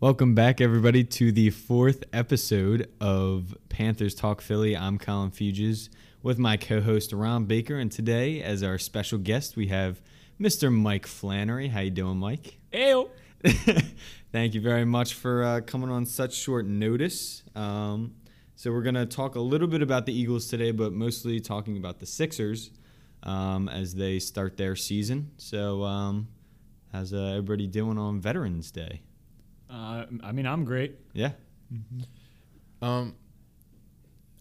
[0.00, 4.74] Welcome back, everybody, to the fourth episode of Panthers Talk Philly.
[4.74, 5.90] I'm Colin Fuges
[6.22, 10.00] with my co host Ron Baker, and today, as our special guest, we have
[10.40, 10.72] Mr.
[10.72, 11.68] Mike Flannery.
[11.68, 12.58] How you doing, Mike?
[12.72, 13.10] Ayo.
[14.32, 17.42] Thank you very much for uh, coming on such short notice.
[17.54, 18.14] Um,
[18.56, 22.00] so we're gonna talk a little bit about the Eagles today, but mostly talking about
[22.00, 22.70] the Sixers
[23.22, 25.30] um, as they start their season.
[25.36, 26.28] So, um,
[26.92, 29.02] how's uh, everybody doing on Veterans Day?
[29.70, 30.96] Uh, I mean, I'm great.
[31.12, 31.32] Yeah.
[32.82, 33.14] Um,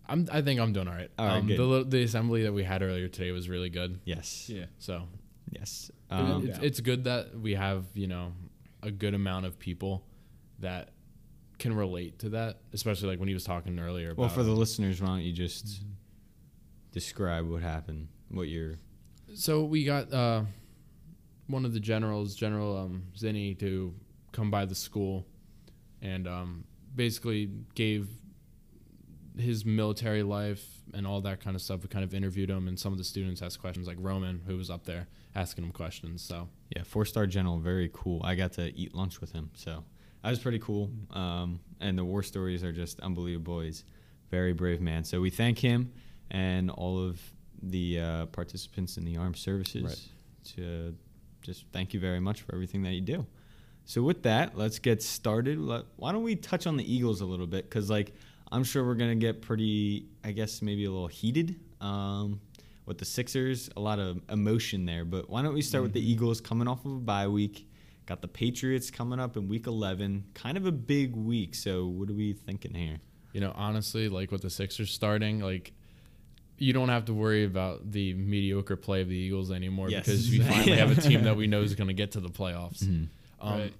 [0.07, 0.27] I'm.
[0.31, 1.09] I think I'm doing all right.
[1.17, 1.57] All right, um, good.
[1.57, 3.99] The the assembly that we had earlier today was really good.
[4.05, 4.49] Yes.
[4.49, 4.65] Yeah.
[4.77, 5.03] So
[5.51, 5.89] Yes.
[5.89, 8.33] it- Um, it's, it's good that we have you know
[8.83, 10.05] a good amount of people
[10.59, 10.89] that
[11.57, 14.13] can relate to that, especially like when he was talking earlier.
[14.15, 15.83] well, for the listeners, why don't you just
[16.91, 18.07] describe what happened?
[18.29, 18.75] What you're.
[19.33, 20.43] So we got uh,
[21.47, 23.93] one of the generals, General um, Zinni, to
[24.31, 25.25] come by the school
[26.01, 28.07] and um, basically gave
[29.37, 31.81] his military life and all that kind of stuff.
[31.83, 34.57] We kind of interviewed him, and some of the students asked questions, like Roman, who
[34.57, 36.21] was up there asking him questions.
[36.21, 38.21] So Yeah, four star general, very cool.
[38.23, 39.83] I got to eat lunch with him, so
[40.25, 40.89] that was pretty cool.
[41.11, 43.59] Um, and the war stories are just unbelievable.
[43.59, 43.83] He's
[44.27, 45.03] a very brave man.
[45.03, 45.91] So we thank him
[46.31, 47.21] and all of
[47.61, 50.53] the uh, participants in the armed services Right.
[50.55, 50.95] to
[51.43, 53.23] just thank you very much for everything that you do.
[53.85, 55.59] So with that, let's get started.
[55.59, 57.69] Let, why don't we touch on the Eagles a little bit?
[57.69, 58.15] Because like
[58.51, 62.41] I'm sure we're gonna get pretty, I guess maybe a little heated um,
[62.87, 63.69] with the Sixers.
[63.77, 65.05] A lot of emotion there.
[65.05, 67.69] But why don't we start with the Eagles coming off of a bye week?
[68.05, 70.25] Got the Patriots coming up in Week 11.
[70.33, 71.55] Kind of a big week.
[71.55, 72.97] So what are we thinking here?
[73.33, 75.73] you know, honestly, like with the Sixers starting, like.
[76.57, 80.05] You don't have to worry about the mediocre play of the Eagles anymore Yes.
[80.05, 82.29] because we finally have a team that we know is going to get to the
[82.29, 82.81] playoffs.
[82.81, 83.09] Um,
[83.41, 83.73] Right.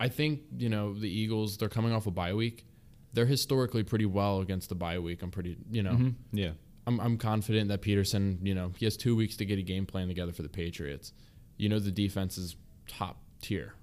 [0.00, 1.58] I think you know the Eagles.
[1.58, 2.64] They're coming off a bye week.
[3.12, 5.20] They're historically pretty well against the bye week.
[5.22, 6.52] I'm pretty, you know, Yeah.
[6.86, 9.84] I'm, I'm confident that Pederson, you know, he has two weeks to get a game
[9.84, 11.12] plan together for the Patriots.
[11.58, 12.56] You know, the defense is
[12.88, 13.74] top tier,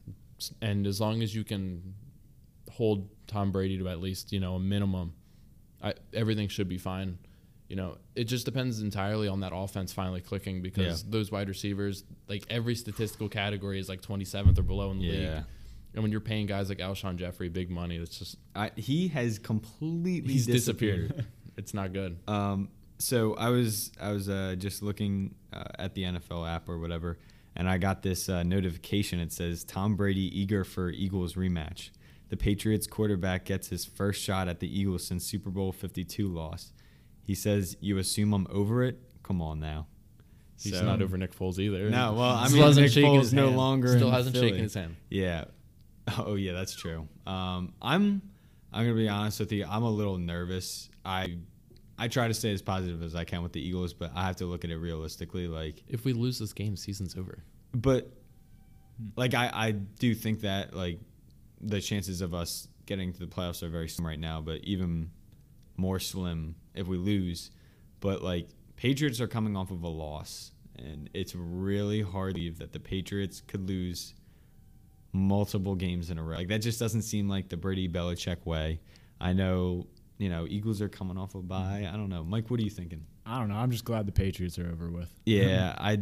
[0.61, 1.93] and as long as you can
[2.71, 5.13] hold Tom Brady to at least you know a minimum,
[5.81, 7.17] I, everything should be fine.
[7.69, 11.09] You know, it just depends entirely on that offense finally clicking because Yeah.
[11.11, 15.11] those wide receivers, like every statistical category, is like 27th or below in the Yeah.
[15.35, 15.43] league.
[15.95, 19.39] And when you're paying guys like Alshon Jeffery big money, that's just I, he has
[19.39, 21.09] completely he's disappeared.
[21.09, 21.27] disappeared.
[21.57, 22.17] it's not good.
[22.27, 22.69] Um,
[22.99, 27.17] so I was I was uh, just looking uh, at the NFL app or whatever,
[27.55, 29.19] and I got this uh, notification.
[29.19, 31.89] It says Tom Brady eager for Eagles rematch.
[32.29, 36.27] The Patriots quarterback gets his first shot at the Eagles since Super Bowl Fifty Two
[36.27, 36.73] loss.
[37.23, 38.99] He says, "You assume I'm over it?
[39.23, 39.87] Come on now."
[40.61, 41.89] He's So- not over Nick Foles either.
[41.89, 43.57] No, well, I Still mean, hasn't Nick Foles his no hand.
[43.57, 44.47] longer Still in hasn't Philly.
[44.49, 44.95] shaken his hand.
[45.09, 45.45] Yeah.
[46.17, 47.07] Oh yeah, that's true.
[47.25, 48.21] Um, I'm
[48.73, 49.65] I'm gonna be honest with you.
[49.69, 50.89] I'm a little nervous.
[51.05, 51.37] I
[51.97, 54.37] I try to stay as positive as I can with the Eagles, but I have
[54.37, 55.47] to look at it realistically.
[55.47, 57.43] Like, If we lose this game, season's over.
[57.73, 58.05] but
[58.97, 59.07] hmm.
[59.15, 60.99] like I I do think that like
[61.61, 65.09] the chances of us getting to the playoffs are very slim right now, but even
[65.77, 67.51] more slim if we lose.
[67.99, 72.59] But like Patriots are coming off of a loss, and it's really hard to believe
[72.59, 74.13] that the Patriots could lose
[75.13, 76.37] multiple games in a row.
[76.37, 78.79] Like that just doesn't seem like the Brady Belichick way.
[79.21, 79.87] I know,
[80.23, 81.85] you know, Eagles are coming off a bye.
[81.91, 82.49] I don't know, Mike.
[82.49, 83.05] What are you thinking?
[83.25, 83.55] I don't know.
[83.55, 85.13] I'm just glad the Patriots are over with.
[85.25, 85.99] Yeah, I.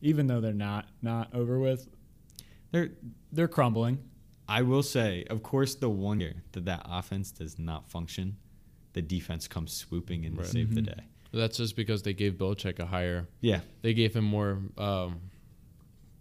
[0.00, 1.86] Even though they're not not over with,
[2.72, 2.90] They're
[3.30, 3.98] they're crumbling.
[4.48, 8.36] I will say, of course, the one year that that offense does not function,
[8.94, 10.44] the defense comes swooping in Right.
[10.46, 10.86] to save the Mhm.
[10.96, 11.04] day.
[11.32, 13.26] That's just because they gave Belichick a higher.
[13.40, 15.20] Yeah, They gave him more um,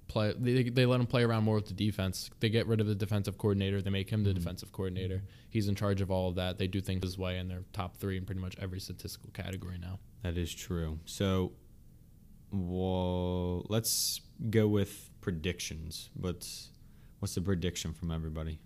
[0.07, 0.33] play.
[0.37, 2.29] They, they let him play around more with the defense.
[2.39, 3.81] They get rid of the defensive coordinator.
[3.81, 4.35] They make him the Mhm.
[4.35, 5.23] defensive coordinator.
[5.49, 6.57] He's in charge of all of that.
[6.57, 9.77] They do things his way, and they're top three in pretty much every statistical category
[9.79, 9.99] now.
[10.23, 10.99] that is true.
[11.05, 11.51] So,
[12.51, 16.09] well, let's go with predictions.
[16.13, 16.69] What's
[17.19, 18.59] what's the prediction from everybody?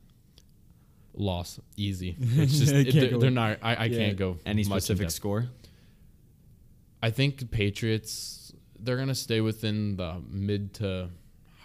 [1.14, 2.16] Loss, easy.
[2.20, 3.60] It's just it- they're, they're not.
[3.62, 3.98] I, I Yeah.
[3.98, 5.50] can't go Any specific score?
[7.02, 11.10] I think Patriots they're gonna stay within the mid to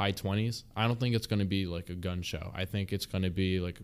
[0.03, 0.65] high twenties.
[0.77, 2.51] I don't think it's gonna be like a gun show.
[2.55, 3.79] I think it's gonna be like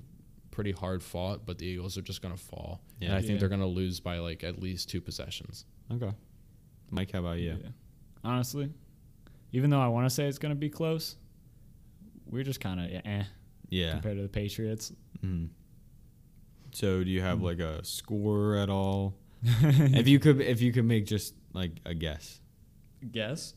[0.51, 2.81] pretty hard fought, but the Eagles are just gonna fall.
[3.01, 3.09] Yeah.
[3.09, 3.39] And I think Yeah.
[3.39, 5.65] they're gonna lose by like at least two possessions.
[5.93, 6.11] Okay.
[6.91, 7.57] Mike, how about you?
[8.25, 8.73] Honestly,
[9.53, 11.17] even though I want to say it's going to be close,
[12.27, 13.25] we're just kind of eh
[13.71, 13.93] Yeah.
[13.93, 14.93] compared to the Patriots.
[15.23, 15.51] Mhm.
[16.73, 17.43] So, do you have Mm.
[17.43, 19.15] like a score at all?
[19.43, 22.41] if you could, if you could make just like a guess.
[23.13, 23.55] guess.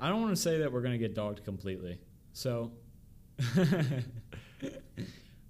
[0.00, 1.98] I don't want to say that we're going to get dogged completely.
[2.32, 2.72] So,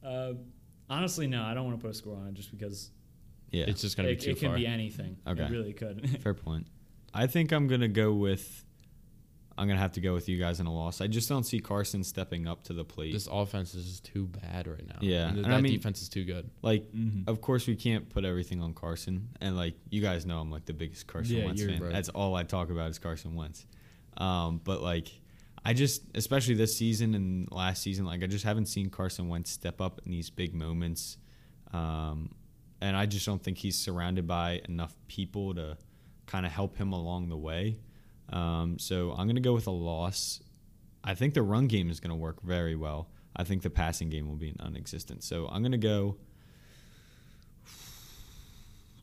[0.04, 0.32] uh,
[0.88, 2.90] honestly, no, I don't want to put a score on it just because
[3.50, 4.56] Yeah, It's just gonna be too it can far.
[4.56, 5.16] be anything.
[5.26, 5.42] Okay.
[5.42, 6.20] It really could.
[6.22, 6.66] fair point.
[7.14, 8.64] I think I'm gonna go with.
[9.56, 11.00] I'm gonna have to go with you guys in a loss.
[11.00, 13.12] I just don't see Carson stepping up to the plate.
[13.12, 14.98] This offense is just too bad right now.
[15.00, 16.48] Yeah, And th- and I that mean- defense is too good.
[16.62, 17.26] like, Mhm.
[17.26, 20.64] of course, we can't put everything on Carson, and like you guys know, I'm like
[20.66, 21.82] the biggest Carson Yeah, Wentz fan.
[21.82, 21.92] right.
[21.92, 23.66] That's all I talk about is Carson Wentz.
[24.18, 25.08] Um, but like,
[25.64, 29.50] I just, especially this season and last season, like I just haven't seen Carson Wentz
[29.50, 31.16] step up in these big moments,
[31.72, 32.34] um,
[32.80, 35.76] and I just don't think he's surrounded by enough people to
[36.26, 37.78] kind of help him along the way.
[38.30, 40.40] Um, so I'm gonna go with a loss.
[41.02, 43.08] I think the run game is gonna work very well.
[43.34, 45.22] I think the passing game will be non-existent.
[45.22, 46.16] So I'm gonna go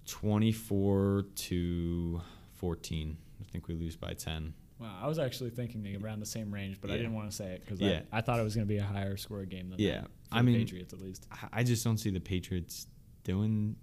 [0.05, 2.21] 24 to
[2.53, 3.17] 14.
[3.39, 4.53] I think we lose by 10.
[4.79, 7.53] Wow, I was actually thinking around the same range, but I didn't want to say
[7.53, 8.01] it because Yeah.
[8.11, 10.39] I, I thought it was going to be a higher score game than Yeah, I
[10.39, 11.25] the mean- Patriots at least.
[11.31, 12.87] I- I just don't see the Patriots
[13.23, 13.77] doing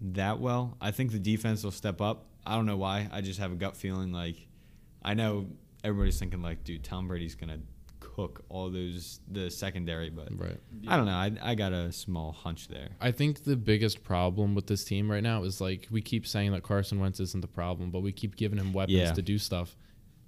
[0.00, 0.76] that well.
[0.80, 2.26] I think the defense will step up.
[2.46, 3.08] I don't know why.
[3.12, 4.36] I just have a gut feeling like
[5.02, 5.48] I know
[5.84, 7.58] everybody's thinking like, dude, Tom Brady's gonna
[8.20, 10.58] cook all those the secondary, but Right.
[10.88, 11.12] I don't know.
[11.12, 12.88] I, I got a small hunch there.
[13.00, 16.52] I think the biggest problem with this team right now is like we keep saying
[16.52, 19.12] that Carson Wentz isn't the problem, but we keep giving him weapons Yeah.
[19.12, 19.76] to do stuff,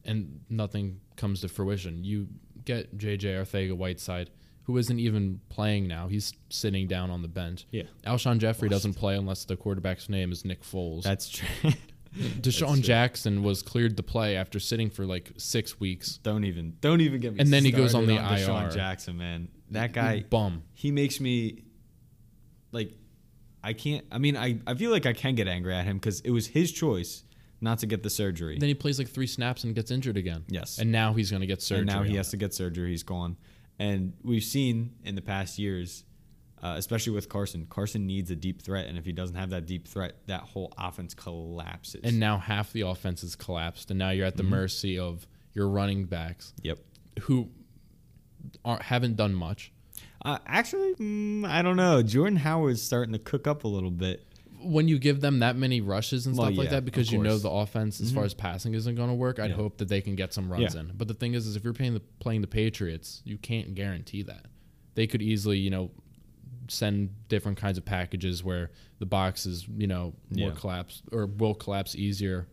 [0.05, 2.05] and nothing comes to fruition.
[2.05, 2.29] You
[2.65, 4.31] get JJ Arcega-Whiteside,
[4.65, 7.67] who isn't even playing now; he's sitting down on the bench.
[7.71, 11.03] Yeah, Alshon Jeffery doesn't play unless the quarterback's name is Nick Foles.
[11.03, 11.49] that's true.
[12.41, 12.82] DeSean.
[12.82, 16.19] Jackson was cleared to play after sitting for like six weeks.
[16.19, 17.41] don't even don't even get me.
[17.41, 18.70] And then he goes on the DeSean IR.
[18.70, 20.25] Jackson, man, that guy.
[20.29, 20.62] bum.
[20.75, 21.62] he makes me
[22.73, 22.93] like
[23.64, 24.05] I can't.
[24.11, 26.49] I mean, I I feel like I can get angry at him because it was
[26.49, 27.25] his choice
[27.61, 28.58] not to get the surgery.
[28.58, 30.44] Then he plays like three snaps and gets injured again.
[30.49, 31.82] yes, And now he's going to get surgery.
[31.82, 32.91] and now he has to get surgery.
[32.91, 33.37] He's gone,
[33.79, 36.03] and we've seen in the past years,
[36.62, 37.67] uh, especially with Carson.
[37.69, 40.73] Carson needs a deep threat, and if he doesn't have that deep threat, that whole
[40.79, 42.00] offense collapses.
[42.05, 44.49] And now half the offense is collapsed, and now you're at the Mhm.
[44.50, 46.79] mercy of your running backs yep.
[47.23, 47.49] who
[48.64, 49.73] aren't, haven't done much.
[50.25, 52.03] Uh, actually, mm, I don't know.
[52.03, 54.25] Jordan Howard's starting to cook up a little bit.
[54.61, 57.19] When you give them that many rushes and Well, stuff like yeah, that, because you
[57.20, 58.26] know the offense, as far Mhm.
[58.26, 59.56] as passing, isn't going to work, I'd Yeah.
[59.56, 60.82] hope that they can get some runs Yeah.
[60.82, 60.93] in.
[60.97, 64.23] But the thing is, is if you're playing the playing the Patriots, you can't guarantee
[64.23, 64.47] that.
[64.94, 65.91] They could easily, you know,
[66.69, 70.55] send different kinds of packages where the box is, you know, more Yeah.
[70.56, 72.47] collapsed or will collapse easier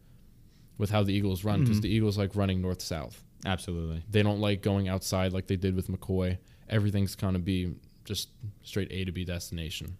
[0.77, 1.83] with how the Eagles run because Mhm.
[1.83, 3.23] the Eagles like running north south.
[3.45, 4.03] Absolutely.
[4.09, 6.37] They don't like going outside like they did with McCoy.
[6.69, 7.75] Everything's going to be
[8.05, 8.29] just
[8.63, 9.97] straight A to B destination.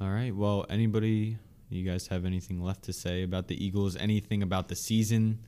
[0.00, 0.34] All right.
[0.34, 1.38] Well, anybody,
[1.70, 3.96] you guys have anything left to say about the Eagles?
[3.96, 5.40] Anything about the season?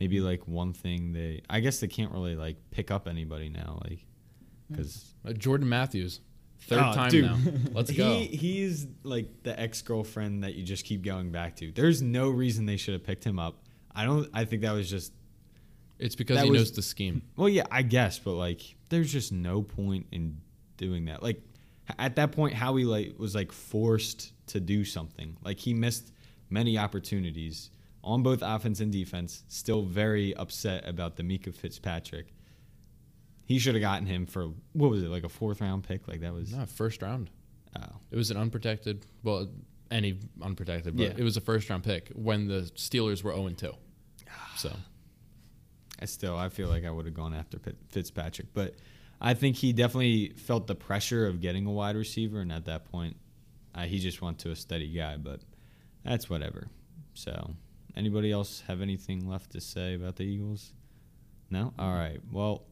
[0.00, 1.40] Maybe like one thing they.
[1.48, 4.04] I guess they can't really like pick up anybody now, like
[4.70, 6.20] because Uh, Jordan Matthews,
[6.66, 7.24] third Oh, time dude.
[7.24, 7.38] now.
[7.72, 8.14] Let's go.
[8.14, 11.70] He he's like the ex girlfriend that you just keep going back to.
[11.72, 13.62] There's no reason they should have picked him up.
[13.94, 14.28] I don't.
[14.34, 15.12] I think that was just.
[15.98, 17.22] It's because he was- knows the scheme.
[17.36, 20.38] Well, yeah, I guess, but like, there's just no point in
[20.76, 21.22] doing that.
[21.22, 21.40] Like,
[21.98, 25.36] at that point, Howie like was like forced to do something.
[25.44, 26.12] Like he missed
[26.50, 27.70] many opportunities
[28.02, 29.44] on both offense and defense.
[29.48, 32.34] Still very upset about the Minkah Fitzpatrick.
[33.46, 36.08] He should have gotten him for what was it like a fourth round pick?
[36.08, 36.52] Like that was.
[36.52, 37.30] No, first round.
[37.78, 37.82] Oh.
[38.10, 39.48] It was an unprotected, well,
[39.90, 41.14] any unprotected, but Yeah.
[41.16, 43.72] it was a first round pick when the Steelers were 0 2.
[44.56, 44.74] So,
[46.00, 47.58] I still I feel like I would have gone after
[47.90, 48.76] Fitzpatrick, but
[49.20, 52.84] I think he definitely felt the pressure of getting a wide receiver, and at that
[52.86, 53.16] point,
[53.74, 55.16] uh, he just went to a steady guy.
[55.16, 55.40] But
[56.04, 56.68] that's whatever.
[57.14, 57.54] So,
[57.96, 60.72] anybody else have anything left to say about the Eagles?
[61.50, 61.72] No.
[61.78, 62.20] All right.
[62.32, 62.64] Well,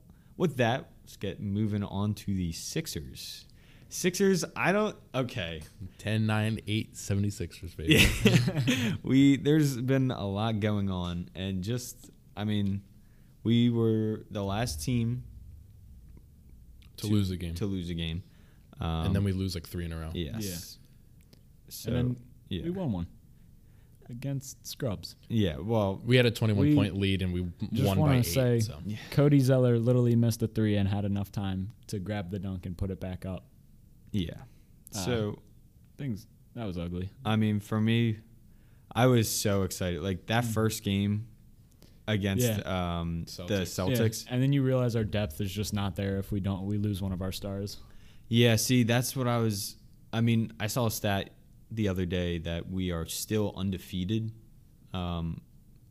[0.43, 3.47] with that, let's get moving on to the Sixers.
[3.89, 4.97] Sixers, I don't.
[5.15, 5.63] Okay.
[5.99, 8.05] 10 9 8 76ers, baby.
[8.25, 8.93] Yeah.
[9.05, 12.83] we there's been a lot going on and just I mean,
[13.45, 15.23] we were the last team
[16.97, 17.55] To lose a game.
[17.55, 18.25] to lose a game.
[18.81, 20.11] Um, and then we lose like three in a row.
[20.13, 20.79] yes.
[21.69, 22.17] So and then
[22.49, 22.65] yeah.
[22.65, 23.07] we won one
[24.13, 25.17] against Scrubs.
[25.29, 28.19] yeah, well, We had a 21 We point lead and we just won by wanna
[28.19, 28.23] eight.
[28.27, 28.79] say- so.
[29.11, 32.77] Cody Zeller literally missed a three and had enough time to grab the dunk and
[32.77, 33.45] put it back up.
[34.13, 34.31] yeah.
[34.95, 35.39] Uh, So,
[35.99, 37.11] Things that was ugly.
[37.25, 38.19] I mean, for me,
[38.95, 40.03] I was so excited.
[40.03, 41.27] Like that first game
[42.09, 43.63] against um, the Celtics.
[43.99, 44.25] Celtics.
[44.27, 46.77] Yeah, And then you realize our depth is just not there if we don't we
[46.79, 47.79] lose one of our stars.
[48.29, 49.77] Yeah, see, that's what I was.
[50.13, 51.31] I mean, I saw a stat
[51.75, 54.33] the other day that we are still undefeated
[54.93, 55.41] um,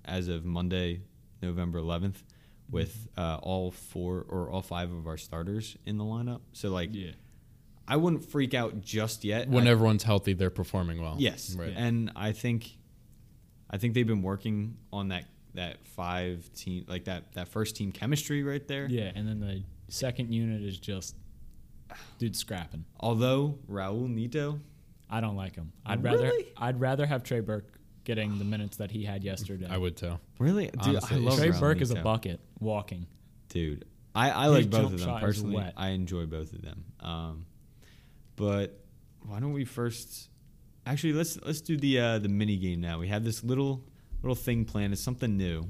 [0.05, 1.01] as of Monday,
[1.41, 2.23] November 11th,
[2.69, 6.41] with uh, all four or all five of our starters in the lineup.
[6.53, 7.11] So like, Yeah.
[7.87, 9.49] I wouldn't freak out just yet.
[9.49, 11.15] When I- everyone's healthy, they're performing well.
[11.19, 11.73] Yes, Right.
[11.75, 12.77] and I think,
[13.69, 17.91] I think they've been working on that that five team like that that first team
[17.91, 18.87] chemistry right there.
[18.89, 21.15] Yeah, and then the second unit is just
[22.17, 22.85] dude scrapping.
[23.01, 24.61] Although Raul Neto,
[25.11, 25.71] I don't like him.
[25.85, 26.45] I'd rather Really?
[26.57, 29.67] I'd rather have Trey Burke getting the minutes that he had yesterday.
[29.69, 30.17] I would too.
[30.39, 33.05] really, dude, Honestly, I love Trey Raul Burke is a bucket walking.
[33.49, 33.85] dude.
[34.15, 35.55] I, I His like both jump of them shot is personally.
[35.57, 35.73] wet.
[35.77, 36.83] I enjoy both of them.
[36.99, 37.45] Um,
[38.35, 38.79] but
[39.25, 40.29] why don't we first?
[40.85, 42.99] Actually, let's let's do the uh, the mini game now.
[42.99, 43.83] We have this little
[44.21, 44.91] little thing planned.
[44.93, 45.63] It's something new,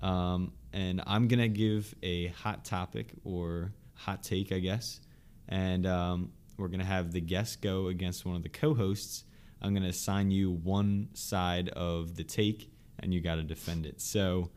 [0.00, 5.00] um, and I'm gonna give a hot topic or hot take, I guess,
[5.48, 9.24] and um, we're gonna have the guest go against one of the co-hosts.
[9.62, 14.00] I'm gonna assign you one side of the take, and you got to defend it.
[14.00, 14.50] So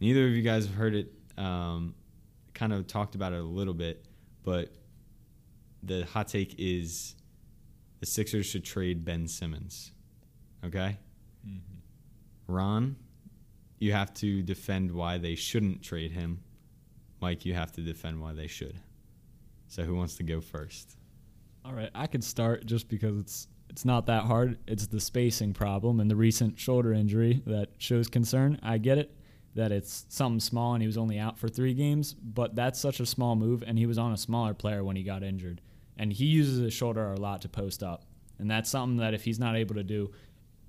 [0.00, 1.12] neither of you guys have heard it.
[1.36, 1.94] Um,
[2.54, 4.06] kind of talked about it a little bit,
[4.42, 4.72] but
[5.82, 7.14] the hot take is
[8.00, 9.92] the Sixers should trade Ben Simmons.
[10.64, 10.98] Okay?
[12.48, 12.96] Ron,
[13.78, 16.40] you have to defend why they shouldn't trade him.
[17.20, 18.78] Mike, you have to defend why they should.
[19.68, 20.96] So who wants to go first?
[21.66, 24.58] All right, I could start just because it's it's not that hard.
[24.68, 28.60] It's the spacing problem and the recent shoulder injury that shows concern.
[28.62, 29.12] I get it
[29.56, 33.00] that it's something small and he was only out for 3 games, but that's such
[33.00, 35.60] a small move and he was on a smaller player when he got injured.
[35.96, 38.04] And he uses his shoulder a lot to post up.
[38.38, 40.12] And that's something that if he's not able to do,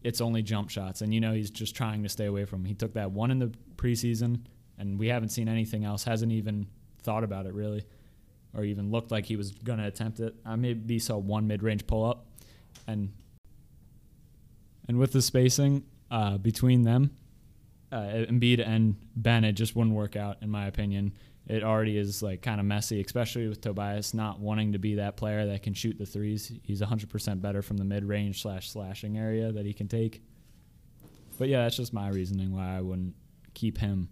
[0.04, 2.62] it's only jump shots and you know he's just trying to stay away from.
[2.62, 2.66] 'em.
[2.66, 4.40] He took that one in the preseason
[4.80, 6.06] and we haven't seen anything else.
[6.06, 6.66] Hasn't even
[7.04, 7.84] thought about it really
[8.58, 10.36] or even looked like he was going to attempt it.
[10.44, 12.26] I maybe saw one mid-range pull-up,
[12.88, 13.14] and
[14.88, 17.12] and with the spacing uh, between them,
[17.92, 21.14] uh, Embiid and Ben, it just wouldn't work out in my opinion.
[21.46, 25.16] It already is like kind of messy, especially with Tobias not wanting to be that
[25.16, 26.52] player that can shoot the threes.
[26.64, 30.22] He's 100% better from the mid-range slash slashing area that he can take.
[31.38, 33.14] But yeah, that's just my reasoning why I wouldn't
[33.54, 34.10] keep him,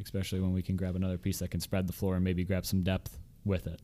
[0.00, 2.64] especially when we can grab another piece that can spread the floor and maybe grab
[2.64, 3.80] some depth with it.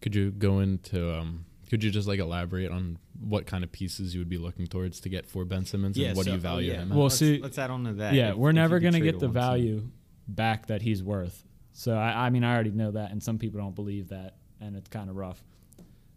[0.00, 4.14] Could you go into um could you just like elaborate on what kind of pieces
[4.14, 6.70] you would be looking towards to get for Ben Simmons and what do you value
[6.70, 6.80] oh, yeah.
[6.80, 7.02] him Well, at?
[7.04, 8.14] let's, see- let's add on to that.
[8.14, 9.32] yeah, if- we're if never going to get the a one-team.
[9.42, 9.88] value
[10.26, 11.44] back that he's worth.
[11.72, 14.76] So I, I mean, I already know that, and some people don't believe that, and
[14.76, 15.42] it's kind of rough.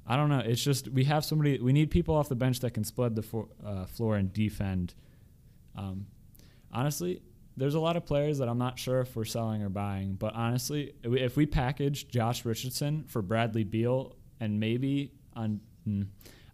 [0.08, 0.40] I don't know.
[0.40, 1.60] It's just we have somebody.
[1.60, 4.94] We need people off the bench that can split the fo- uh, floor and defend.
[5.76, 6.08] Um,
[6.72, 7.22] honestly,
[7.62, 10.16] there's a lot of players that I'm not sure if we're selling or buying.
[10.16, 16.08] But honestly, if we- package Josh Richardson for Bradley Beal and maybe on, mm,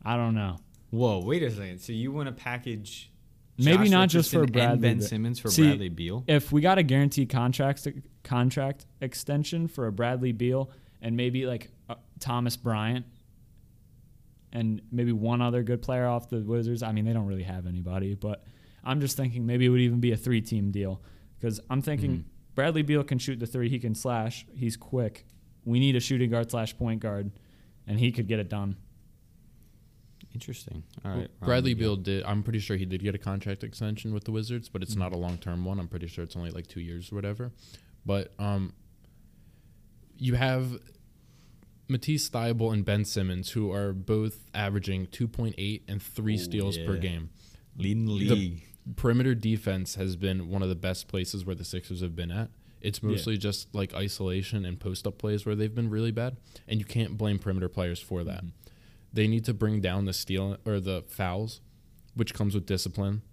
[0.04, 0.58] I don't know.
[0.90, 1.80] Whoa, wait a second.
[1.80, 3.10] So you want to package
[3.58, 6.26] Maybe Josh not just for Bradley and Ben Simmons for See, Bradley Beal?
[6.28, 7.88] if we got a guaranteed contract
[8.26, 10.70] contract extension for a Bradley Beal
[11.02, 13.06] and maybe like uh, Thomas Bryant
[14.52, 16.84] and maybe one other good player off the Wizards.
[16.84, 18.44] I mean, they don't really have anybody, but
[18.88, 21.01] I'm just thinking maybe it would even be a three team deal
[21.39, 22.24] because I'm thinking Mhm.
[22.56, 25.25] Bradley Beal can shoot the three, he can slash, he's quick.
[25.65, 27.32] We need a shooting guard slash point guard,
[27.86, 28.77] and he could get it done.
[30.34, 30.84] Interesting.
[31.03, 31.29] All right.
[31.39, 31.74] Ron, Bradley.
[31.74, 32.24] Beal did.
[32.24, 35.00] I'm pretty sure he did get a contract extension with the Wizards, but it's Mm-hmm.
[35.01, 35.79] not a long term one.
[35.79, 37.51] I'm pretty sure it's only like two years or whatever.
[38.06, 38.74] But um,
[40.17, 40.79] you have
[41.88, 46.98] Matisse Thybulle and Ben Simmons, who are both averaging 2.8 and three Ooh, steals per
[46.98, 47.29] game.
[47.77, 48.63] leading the The- league.
[48.96, 52.50] Perimeter defense has been one of the best places where the Sixers have been at.
[52.79, 53.10] It's Yeah.
[53.10, 56.86] mostly just like isolation and post up plays where they've been really bad, and you
[56.86, 58.46] can't blame perimeter players for that.
[58.46, 58.51] Mhm.
[59.12, 61.60] They need to bring down the steal or the fouls,
[62.13, 63.24] which comes with discipline,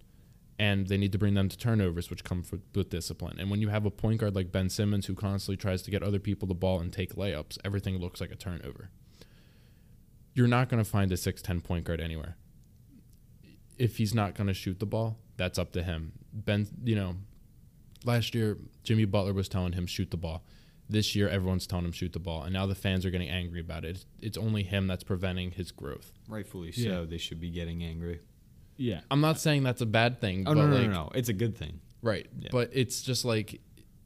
[0.59, 3.39] and they need to bring them to turnovers, which come for, with discipline.
[3.39, 6.03] And when you have a point guard like Ben Simmons who constantly tries to get
[6.03, 8.91] other people the ball and take layups, everything looks like a turnover.
[10.35, 12.37] You're not going to find a 6'10 point guard anywhere.
[13.79, 16.13] If he's not going to shoot the ball, that's up to him.
[16.33, 17.17] Ben, you know,
[18.05, 20.45] last year Jimmy Butler was telling him shoot the ball.
[20.89, 23.61] This year everyone's telling him shoot the ball, and now the fans are getting angry
[23.61, 23.91] about it.
[23.97, 26.13] It's, it's only him that's preventing his growth.
[26.29, 26.91] Rightfully Yeah.
[26.91, 27.07] so.
[27.07, 28.21] They should be getting angry.
[28.77, 29.01] Yeah.
[29.11, 31.11] I'm not saying that's a bad thing, Oh but no, no, like, no, no!
[31.15, 31.81] It's a good thing.
[32.03, 32.27] right?
[32.39, 32.49] Yeah.
[32.53, 33.61] But it's just like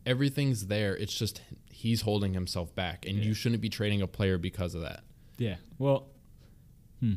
[0.07, 0.97] everything's there.
[0.97, 3.25] It's just he's holding himself back, and Yeah.
[3.25, 5.03] you shouldn't be trading a player because of that.
[5.37, 5.57] Yeah.
[5.79, 6.07] Well,
[7.01, 7.15] hmm.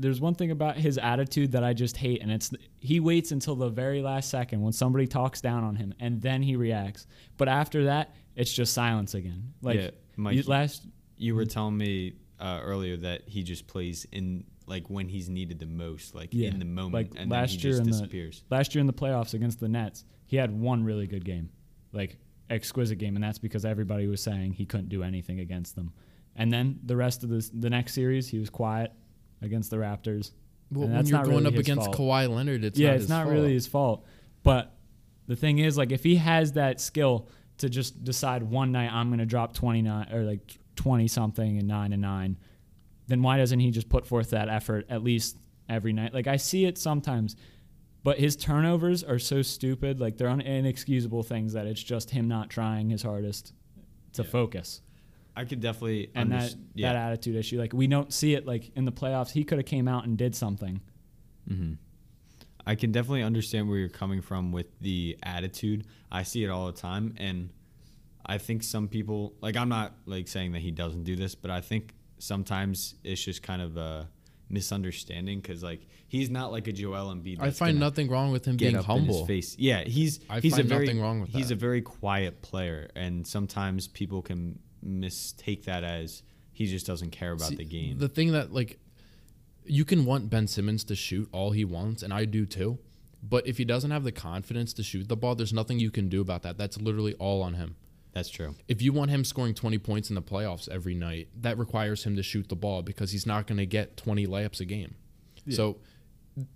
[0.00, 3.54] There's one thing about his attitude that I just hate, and it's he waits until
[3.54, 7.06] the very last second when somebody talks down on him, and then he reacts.
[7.36, 9.52] But after that, it's just silence again.
[9.62, 10.86] Like yeah, Mike, you- last.
[11.16, 15.58] you were telling me uh, earlier that he just plays in like when he's needed
[15.58, 18.08] the most, like Yeah, in the moment, like and last then he year just in
[18.08, 21.50] the- Last year in the playoffs against the Nets, he had one really good game,
[21.92, 25.92] like exquisite game, and that's because everybody was saying he couldn't do anything against them.
[26.36, 28.92] And then the rest of this, the next series, he was quiet
[29.42, 30.32] against the Raptors.
[30.72, 31.96] Well, And when you're going really up against fault.
[31.96, 33.34] Kawhi Leonard, it's yeah, not it's not fault.
[33.34, 34.06] really his fault.
[34.42, 34.72] But
[35.26, 37.28] the thing is, like, if he has that skill
[37.58, 41.66] to just decide one night I'm going to drop 29 or like 20 something and
[41.68, 42.36] nine and nine,
[43.08, 45.36] then why doesn't he just put forth that effort at least
[45.68, 46.14] every night?
[46.14, 47.34] Like, I see it sometimes,
[48.04, 50.00] but his turnovers are so stupid.
[50.00, 53.52] Like, they're inexcusable things that it's just him not trying his hardest
[54.12, 54.28] to Yeah.
[54.28, 54.80] focus.
[55.40, 56.92] I could definitely And that, yeah.
[56.92, 59.30] that attitude issue, like, we don't see it like in the playoffs.
[59.30, 60.80] He could have came out and did something.
[61.48, 61.72] hmm
[62.66, 65.86] I can definitely understand where you're coming from with the attitude.
[66.12, 67.50] I see it all the time, and
[68.24, 71.50] I think some people like I'm not like saying that he doesn't do this, but
[71.50, 74.08] I think sometimes it's just kind of a
[74.50, 77.40] misunderstanding because like he's not like a Joel Embiid.
[77.40, 79.26] I find nothing wrong with him being up his humble.
[79.26, 79.56] face.
[79.58, 81.54] Yeah, he's I he's find a very wrong with he's that.
[81.54, 86.22] a very quiet player, and sometimes people can mistake that as
[86.52, 87.98] he just doesn't care about See, the game.
[87.98, 88.78] The thing that like
[89.64, 92.78] you can want Ben Simmons to shoot all he wants, and I do too.
[93.22, 96.08] But if he doesn't have the confidence to shoot the ball, there's nothing you can
[96.08, 96.56] do about that.
[96.56, 97.76] That's literally all on him.
[98.12, 98.56] That's true.
[98.66, 102.16] If you want him scoring 20 points in the playoffs every night, that requires him
[102.16, 104.94] to shoot the ball because he's not going to get 20 layups a game.
[105.50, 105.78] So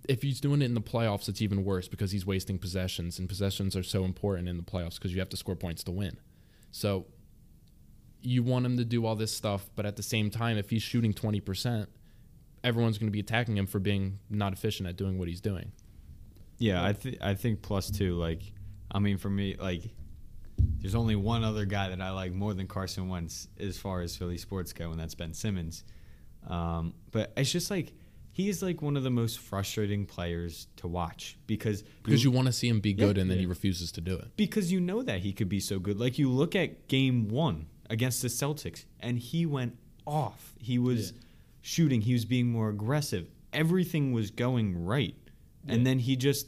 [0.07, 3.27] if he's doing it in the playoffs, it's even worse because he's wasting possessions, and
[3.29, 6.17] possessions are so important in the playoffs because you have to score points to win.
[6.71, 7.05] So
[8.21, 10.81] you want him to do all this stuff, but at the same time, if he's
[10.81, 11.87] shooting 20%,
[12.63, 15.71] everyone's going to be attacking him for being not efficient at doing what he's doing.
[16.57, 18.15] Yeah, I think I think plus two.
[18.15, 18.41] Like,
[18.89, 19.83] I mean, for me, like,
[20.79, 24.15] there's only one other guy that I like more than Carson Wentz as far as
[24.15, 25.83] Philly sports go, and that's Ben Simmons.
[26.47, 27.91] Um, but it's just like
[28.31, 32.47] he is like one of the most frustrating players to watch because Because you want
[32.47, 33.05] to see him be Yeah.
[33.07, 34.29] good, and then he refuses to do it.
[34.37, 35.99] because you know that he could be so good.
[35.99, 40.53] Like you look at game one against the Celtics, and he went off.
[40.59, 41.17] He was Yeah.
[41.61, 42.01] shooting.
[42.01, 43.29] He was being more aggressive.
[43.53, 45.15] Everything was going right,
[45.67, 46.47] and then he just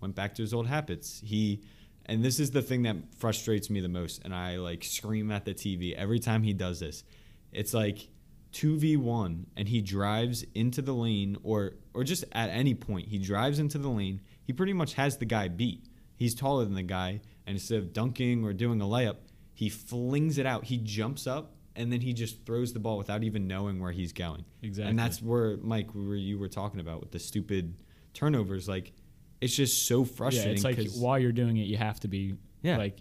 [0.00, 1.20] went back to his old habits.
[1.24, 1.60] He,
[2.06, 5.44] and this is the thing that frustrates me the most, and I like scream at
[5.44, 7.04] the TV every time he does this.
[7.52, 8.08] It's like.
[8.52, 13.58] 2v1 and he drives into the lane or or just at any point he drives
[13.58, 17.18] into the lane he pretty much has the guy beat he's taller than the guy
[17.46, 19.16] and instead of dunking or doing a layup
[19.62, 23.22] he flings it out he jumps up and then he just throws the ball without
[23.22, 24.90] even knowing where he's going Exactly.
[24.90, 27.74] and that's where mike where you were talking about with the stupid
[28.12, 28.92] turnovers like
[29.40, 32.34] it's just so frustrating Yeah, it's like while you're doing it, you have to be
[32.62, 32.76] Yeah.
[32.78, 32.98] like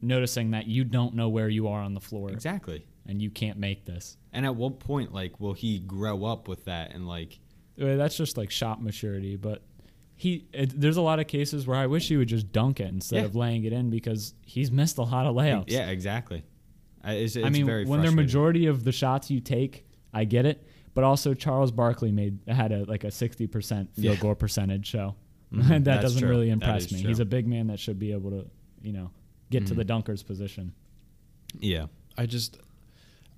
[0.00, 3.58] noticing that you don't know where you are on the floor exactly and you can't
[3.58, 4.16] make this.
[4.32, 7.38] and at what point like will he grow up with that and like
[7.76, 9.62] That's just like shot maturity, but
[10.16, 12.88] he it, there's a lot of cases where I wish he would just dunk it
[12.88, 13.24] instead Yeah.
[13.24, 15.64] of laying it in because he's missed a lot of layups.
[15.68, 16.44] yeah exactly
[17.02, 20.24] I- it's, it's I mean, very when they're majority of the shots you take, I
[20.24, 23.48] get it, but also Charles Barkley made had a like a 60%
[23.94, 24.14] field Yeah.
[24.16, 25.14] goal percentage, so
[25.52, 26.30] Mhm, that that's doesn't true.
[26.30, 27.00] really impress me.
[27.00, 27.08] true.
[27.08, 28.46] He's a big man that should be able to,
[28.82, 29.10] you know,
[29.50, 29.76] get to Mhm.
[29.76, 30.72] the dunker's position.
[31.60, 32.58] yeah I just,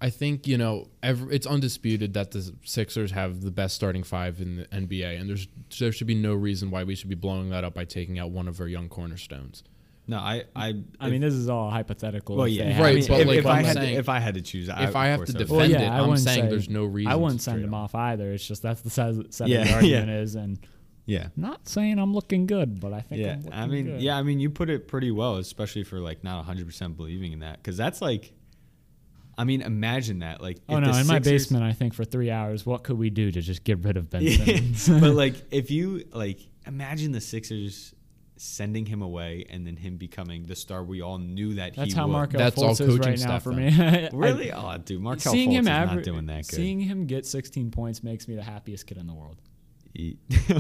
[0.00, 4.40] I think you know, every, it's undisputed that the Sixers have the best starting five
[4.40, 7.48] in the NBA, and there's there should be no reason why we should be blowing
[7.50, 9.64] that up by taking out one of our young cornerstones.
[10.06, 12.36] no i i I mean, this is all hypothetical.
[12.36, 13.98] well yeah they I Right, mean, but if, like if I'm i had saying- to,
[14.00, 15.38] if i had to choose I, if I of have to would.
[15.38, 17.10] defend Well, yeah, it, I I'm wouldn't saying say- there's no reason.
[17.10, 18.32] I wouldn't to send trade him off either.
[18.32, 19.96] It's just that's the size, side Yeah, of the yeah.
[20.00, 20.58] argument is, and
[21.06, 24.00] yeah not saying I'm looking good, but I think yeah I'm looking i mean good.
[24.02, 27.38] yeah i mean you put it pretty well especially for like not 100% believing in
[27.40, 28.32] that because that's like
[29.38, 30.92] i mean imagine that like Oh if no!
[30.92, 33.64] the In my basement, I think for three hours, what could we do to just
[33.64, 34.36] get rid of Ben Yeah,
[34.74, 34.88] Simmons?
[35.00, 37.94] but like if you like imagine the sixers
[38.38, 41.96] sending him away and then him becoming the star we all knew that That's he
[41.98, 42.12] how would.
[42.12, 43.76] Markelle That's all Fultz is coaching right now for then.
[43.76, 43.84] me.
[44.06, 46.80] I- really oh dude Markelle seeing Fultz him is aver- not doing that good Seeing
[46.80, 49.36] him get 16 points makes me the happiest kid in the world.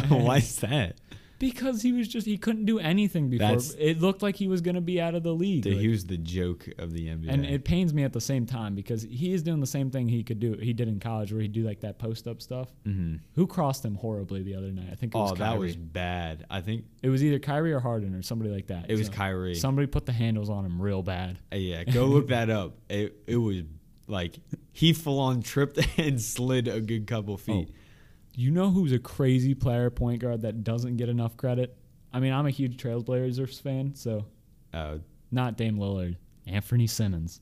[0.08, 0.96] Why is that
[1.38, 3.46] Because he was just he couldn't do anything before.
[3.48, 5.62] That's- it looked like he was going to be out of the league.
[5.64, 8.20] Dude, like- he was the joke of the NBA and it pains me at the
[8.20, 10.54] same time because he is doing the same thing he could do.
[10.54, 12.68] He did in college where he'd do like that post up stuff.
[12.86, 13.20] Mhm.
[13.34, 14.88] Who crossed him horribly the other night?
[14.90, 15.50] I think it was oh Kyrie.
[15.50, 18.86] that was bad I think it was either Kyrie or Harden or somebody like that.
[18.90, 21.38] it was So Kyrie Somebody put the handles on him real bad.
[21.52, 23.62] Uh, yeah go look that up it, it was
[24.08, 24.36] like
[24.72, 27.68] he full on tripped and slid a good couple feet
[28.36, 31.76] You know who's a crazy player point guard that doesn't get enough credit?
[32.12, 34.26] I mean, I'm a huge Trailblazers fan, so
[34.72, 34.98] uh,
[35.30, 37.40] not Dame Lillard, Anfernee Simons.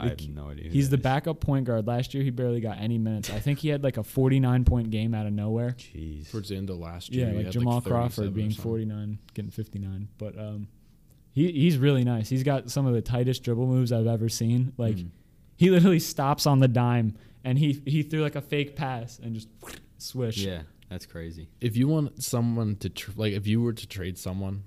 [0.00, 0.64] I have no idea.
[0.66, 1.02] who He's the is.
[1.02, 1.86] backup point guard.
[1.86, 3.30] Last year, he barely got any minutes.
[3.30, 5.70] I think he had like a 49 point game out of nowhere.
[5.78, 6.30] Jeez.
[6.30, 9.18] Towards the end of last year, Yeah, he like had Jamal 37 Crawford being 49,
[9.34, 10.08] getting 59.
[10.16, 10.68] But um,
[11.32, 12.28] he he's really nice.
[12.28, 14.72] He's got some of the tightest dribble moves I've ever seen.
[14.78, 15.10] Like Mm.
[15.56, 19.34] he literally stops on the dime and he he threw like a fake pass and
[19.34, 19.48] just
[19.98, 20.38] swish.
[20.38, 21.48] Yeah, that's crazy.
[21.60, 24.64] If you want someone to tr- like, if you were to trade someone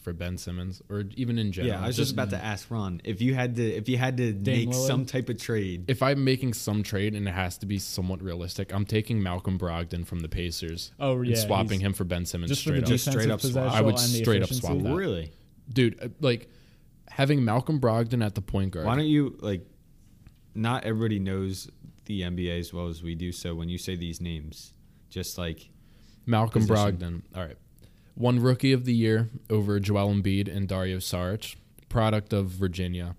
[0.00, 3.00] for Ben Simmons or even in general, Yeah, I was just about to ask Ron
[3.04, 4.86] if you had to if you had to Dame make Lillard?
[4.88, 5.84] some type of trade.
[5.86, 9.58] if I'm making some trade and it has to be somewhat realistic, I'm taking Malcolm
[9.60, 11.36] Brogdon from the Pacers Oh and yeah.
[11.36, 12.88] swapping him for Ben Simmons just for the straight up.
[12.88, 13.50] Just defensive straight up swap.
[13.64, 14.88] possession I would straight up swap efficiency.
[14.90, 14.96] that.
[14.96, 15.32] Really?
[15.72, 16.48] Dude, uh, like
[17.08, 18.86] having Malcolm Brogdon at the point guard.
[18.86, 19.64] Why don't you like?
[20.56, 21.70] Not everybody knows
[22.04, 23.32] the NBA as well as we do.
[23.32, 24.72] So when you say these names,
[25.08, 25.70] just like
[26.26, 26.66] Malcolm.
[26.66, 27.22] Brogdon.
[27.34, 27.56] All right.
[28.14, 31.56] One rookie of the year over Joel Embiid and Dario Saric,
[31.88, 33.16] product of Virginia.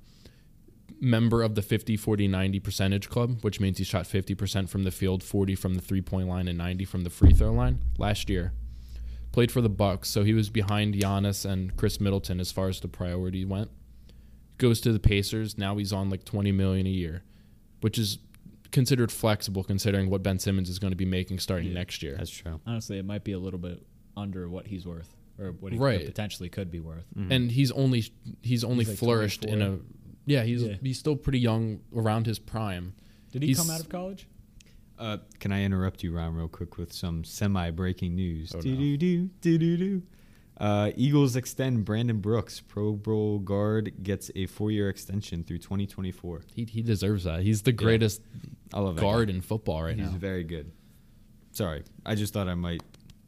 [0.99, 4.91] Member of the 50 40 90 percentage club, which means he shot 50% from the
[4.91, 8.53] field, 40 from the three-point line and 90 from the free throw line last year.
[9.33, 12.79] Played for the Bucks, so he was behind Giannis and Khris Middleton as far as
[12.79, 13.71] the priority went.
[14.59, 17.23] Goes to the Pacers, now he's on like 20 million a year,
[17.81, 18.19] which is
[18.73, 22.15] considered flexible considering what Ben Simmons is going to be making starting Yeah, next year.
[22.17, 22.59] that's true.
[22.67, 23.81] Honestly, it might be a little bit
[24.17, 25.99] under what he's worth, or what he Right.
[25.99, 27.05] could- potentially could be worth.
[27.15, 28.03] and he's only
[28.41, 29.79] he's only He's like flourished in a
[30.25, 30.75] yeah he's Yeah.
[30.81, 32.93] he's still pretty young around his prime.
[33.31, 34.27] Did he He's- come out of college?
[34.99, 38.51] Uh, can I interrupt you, Ron, real quick with some semi-breaking news?
[38.53, 38.61] Oh, no.
[38.61, 40.03] Do-do-do, do-do-do.
[40.57, 46.41] Uh, Eagles extend Brandon Brooks, Pro Bowl guard, gets a four-year extension through 2024.
[46.53, 47.41] He he deserves that.
[47.41, 48.21] He's the greatest
[48.73, 50.17] I love that guard in football right He's now.
[50.17, 50.71] very good.
[51.53, 52.81] Sorry, I just thought I might.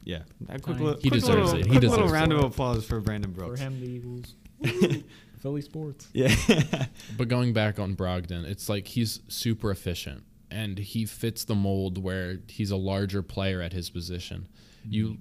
[0.04, 0.84] Yeah, a quick, Fine.
[0.84, 1.64] little, He quick deserves little, it.
[1.66, 2.38] He quick deserves little round it.
[2.38, 3.60] of applause for Brandon Brooks.
[3.60, 4.34] For him, the Eagles.
[5.40, 6.08] Philly sports.
[6.12, 6.34] Yeah,
[7.18, 11.98] But going back on Brogdon, it's like he's super efficient and he fits the mold
[12.02, 14.48] where he's a larger player at his position.
[14.88, 15.18] You,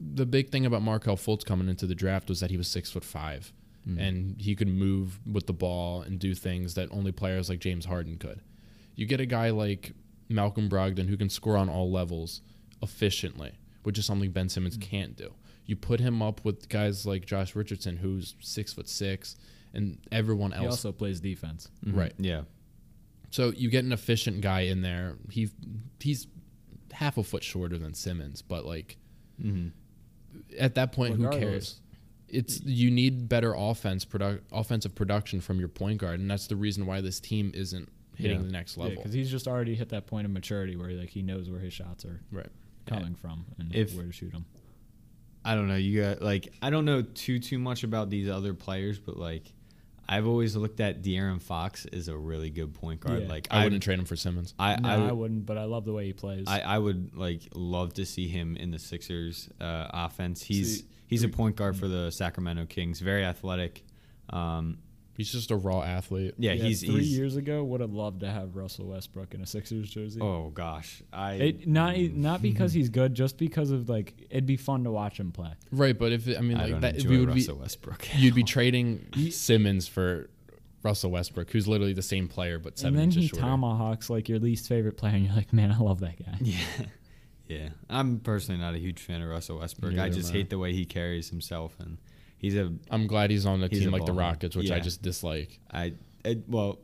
[0.00, 2.90] the big thing about Markelle Fultz coming into the draft was that he was six
[2.90, 3.52] foot 5
[3.88, 3.98] mm-hmm.
[3.98, 7.86] and he could move with the ball and do things that only players like James
[7.86, 8.40] Harden could.
[8.94, 9.92] You get a guy like
[10.28, 12.42] Malcolm Brogdon who can score on all levels
[12.82, 14.90] efficiently, which is something Ben Simmons mm-hmm.
[14.90, 15.32] can't do.
[15.66, 19.36] You put him up with guys like Josh Richardson, who's six foot six,
[19.74, 21.70] and everyone else He also plays defense.
[21.84, 21.98] Mm-hmm.
[21.98, 22.12] Right.
[22.18, 22.42] Yeah,
[23.30, 25.16] So you get an efficient guy in there.
[25.30, 25.50] He
[26.00, 26.28] he's
[26.92, 28.96] half a foot shorter than Simmons, but like
[29.42, 29.68] mm-hmm.
[30.58, 31.80] At that point, who cares?
[32.28, 36.56] It's you need better offense produ- offensive production from your point guard, and that's the
[36.56, 38.46] reason why this team isn't hitting Yeah.
[38.46, 38.96] the next level.
[38.96, 41.72] because he's just already hit that point of maturity where like he knows where his
[41.72, 42.48] shots are right.
[42.86, 44.44] coming from and If- where to shoot them.
[45.44, 45.76] I don't know.
[45.76, 49.52] You got like I don't know too too much about these other players, but like
[50.08, 53.22] I've always looked at De'Aaron Fox as a really good point guard.
[53.22, 53.28] Yeah.
[53.28, 54.54] Like I I wouldn't trade him for Simmons.
[54.58, 56.44] I no, I, I, would, wouldn't, but I love the way he plays.
[56.46, 60.42] I, I would like love to see him in the Sixers uh, offense.
[60.42, 63.00] He's See, he's a point guard for the Sacramento Kings.
[63.00, 63.84] Very athletic.
[64.30, 64.78] Um,
[65.16, 66.34] He's just a raw athlete.
[66.36, 67.16] yeah, he's three he's.
[67.16, 70.20] years ago would have loved to have Russell Westbrook in a Sixers jersey.
[70.20, 72.14] Oh gosh, I It, not mm.
[72.14, 75.52] not because he's good, just because of like it'd be fun to watch him play.
[75.72, 77.62] Right, but if it, I mean I like don't that, enjoy we would Russell be
[77.62, 78.08] Westbrook.
[78.16, 80.28] you'd be trading Simmons for
[80.82, 83.44] Russell Westbrook, who's literally the same player but seven and then he shorter.
[83.44, 86.38] tomahawks like your least favorite player, and you're like, man, I love that guy.
[86.40, 86.56] Yeah.
[87.48, 87.68] Yeah.
[87.88, 89.98] I'm personally not a huge fan of Russell Westbrook.
[89.98, 91.98] I just hate the way he carries himself and
[92.46, 94.18] he's a I'm glad he's on a He's team a like the baller.
[94.20, 95.58] Rockets, which I just dislike.
[95.72, 96.78] I, I well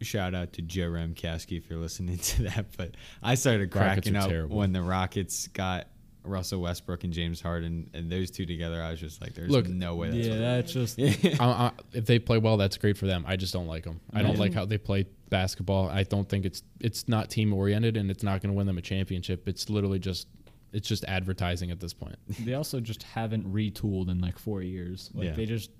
[0.00, 4.28] shout out to Joe Ramkowski if you're listening to that, but I started cracking up
[4.28, 4.56] terrible.
[4.56, 5.86] when the Rockets got
[6.24, 8.80] Russell Westbrook and James Harden and those two together.
[8.82, 11.00] I was just like there's Look, no way that's yeah, what that's just
[11.40, 13.24] I, I, if they play well, that's great for them.
[13.26, 14.00] I just don't like them.
[14.12, 15.88] I don't Imagine- like how they play basketball.
[15.88, 18.78] I don't think it's it's not team oriented and it's not going to win them
[18.78, 19.48] a championship.
[19.48, 20.28] It's literally just
[20.72, 22.16] it's just advertising at this point.
[22.44, 25.10] they also just haven't retooled in like four years.
[25.14, 25.32] Like Yeah.
[25.34, 25.70] they just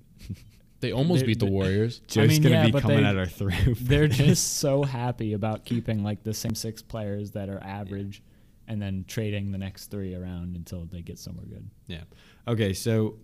[0.80, 2.00] They almost beat the Warriors.
[2.08, 3.54] Joe's mean, gonna yeah, be coming they- at our throat.
[3.80, 8.22] they're just so happy about keeping like the same six players that are average,
[8.68, 11.68] and then trading the next three around until they get somewhere good.
[11.86, 12.02] Yeah.
[12.48, 13.18] Okay, so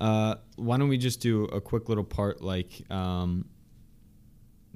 [0.00, 3.44] uh, why don't we just do a quick little part like um,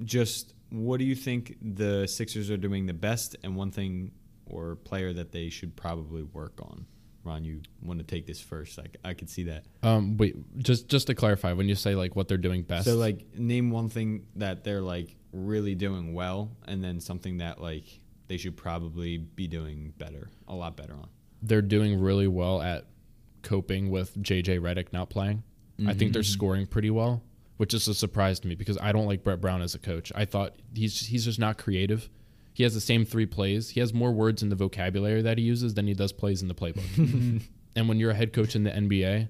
[0.03, 4.11] just what do you think the Sixers are doing the best and one thing
[4.45, 6.85] or player that they should probably work on?
[7.25, 8.77] Ron, you want to take this first?
[8.77, 9.63] I, c- I could see that.
[9.81, 12.95] Um, wait, just just to clarify, when you say like what they're doing best, So
[12.97, 17.85] like name one thing that they're like really doing well and then something that like
[18.27, 21.07] they should probably be doing better, a lot better on.
[21.41, 22.85] they're doing really well at
[23.41, 25.43] coping with JJ Redick not playing.
[25.87, 27.23] I think they're scoring pretty well,
[27.57, 30.11] which is a surprise to me because I don't like Brett Brown as a coach.
[30.15, 32.09] I thought he's he's just not creative.
[32.53, 33.69] He has the same three plays.
[33.71, 36.47] He has more words in the vocabulary that he uses than he does plays in
[36.47, 37.41] the playbook.
[37.75, 39.27] and when you're a head coach in the NBA,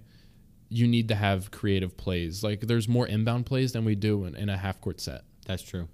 [0.69, 2.43] you need to have creative plays.
[2.43, 5.61] Like there's more inbound plays than we do in, in a half court set That's
[5.63, 5.87] true.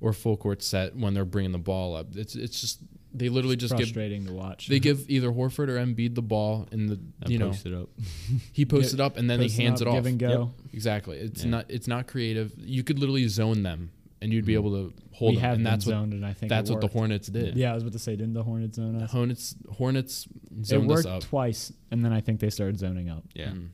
[0.00, 2.16] or full court set when they're bringing the ball up.
[2.16, 2.80] It's it's just
[3.14, 4.66] they literally just give frustrating to watch.
[4.68, 7.72] they give either Horford or Embiid the ball in the And you know post it
[7.74, 7.88] up.
[8.52, 9.96] he posts Get- it up and then he hands up, it off.
[9.96, 10.54] Give and go.
[10.72, 11.18] Exactly.
[11.18, 11.50] It's Yeah.
[11.50, 12.52] not it's not creative.
[12.58, 15.44] You could literally zone them and you'd be able to hold we them.
[15.44, 16.88] have and been that's what and I think that's what the.
[16.88, 17.56] Hornets did.
[17.56, 19.12] Yeah, I was about to say, didn't the Hornets zone The us?
[19.12, 20.28] Hornets Hornets
[20.58, 21.22] It zoned us worked up.
[21.22, 23.24] twice, and then I think they started zoning up.
[23.34, 23.48] Yeah.
[23.50, 23.68] Mm.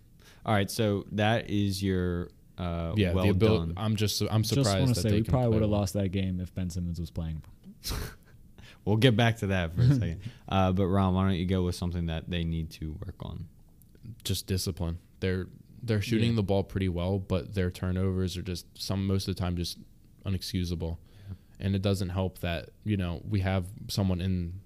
[0.46, 0.70] All right.
[0.70, 2.28] So that is your
[2.59, 3.74] uh, Yeah, well the ability, done.
[3.76, 4.46] I'm just I'm surprised.
[4.46, 5.80] Just surprised want to say we probably would have well.
[5.80, 7.42] lost that game if Ben Simmons was playing.
[8.85, 10.20] We'll get back to that for a second.
[10.46, 13.46] Uh, but Ron, why don't you go with something that they need to work on?
[14.22, 14.98] just discipline.
[15.20, 15.46] They're
[15.83, 16.37] they're shooting Yeah.
[16.37, 19.78] the ball pretty well, but their turnovers are just some most of the time just
[20.26, 20.98] unexcusable.
[21.60, 24.60] And it doesn't help that, you know, we have someone in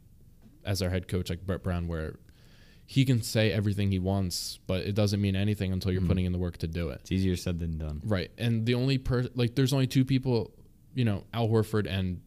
[0.64, 2.16] as our head coach like Brett Brown where
[2.86, 6.08] he can say everything he wants, but it doesn't mean anything until you're Mhm.
[6.08, 7.00] putting in the work to do it.
[7.02, 8.00] It's easier said than done.
[8.04, 8.30] Right.
[8.38, 10.52] And the only per like there's only two people,
[10.94, 12.22] you know, Al Horford and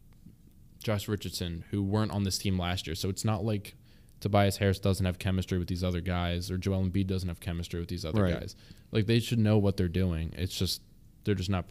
[0.82, 2.94] Josh Richardson who weren't on this team last year.
[2.94, 3.74] So it's not like
[4.20, 7.80] Tobias Harris doesn't have chemistry with these other guys or Joel Embiid doesn't have chemistry
[7.80, 8.38] with these other Right.
[8.40, 8.54] guys.
[8.92, 10.32] Like they should know what they're doing.
[10.36, 10.80] It's just
[11.24, 11.66] they're just not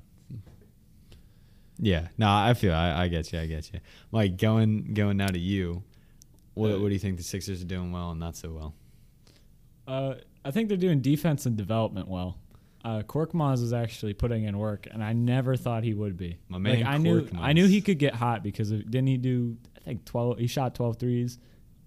[1.81, 2.07] Yeah.
[2.17, 3.39] No, I feel I, I get you.
[3.39, 3.79] I get you.
[4.11, 5.83] Mike, going going now to you.
[6.53, 8.73] What, Uh, what do you think the Sixers are doing well and not so well?
[9.87, 10.15] Uh,
[10.45, 12.37] I think they're doing defense and development well.
[12.83, 16.37] Uh, Korkmaz is actually putting in work, and I never thought he would be.
[16.49, 17.39] My man like, I knew Korkmaz.
[17.41, 19.57] I knew he could get hot because of, didn't he do?
[19.77, 20.37] I think twelve.
[20.39, 21.37] He shot 12 threes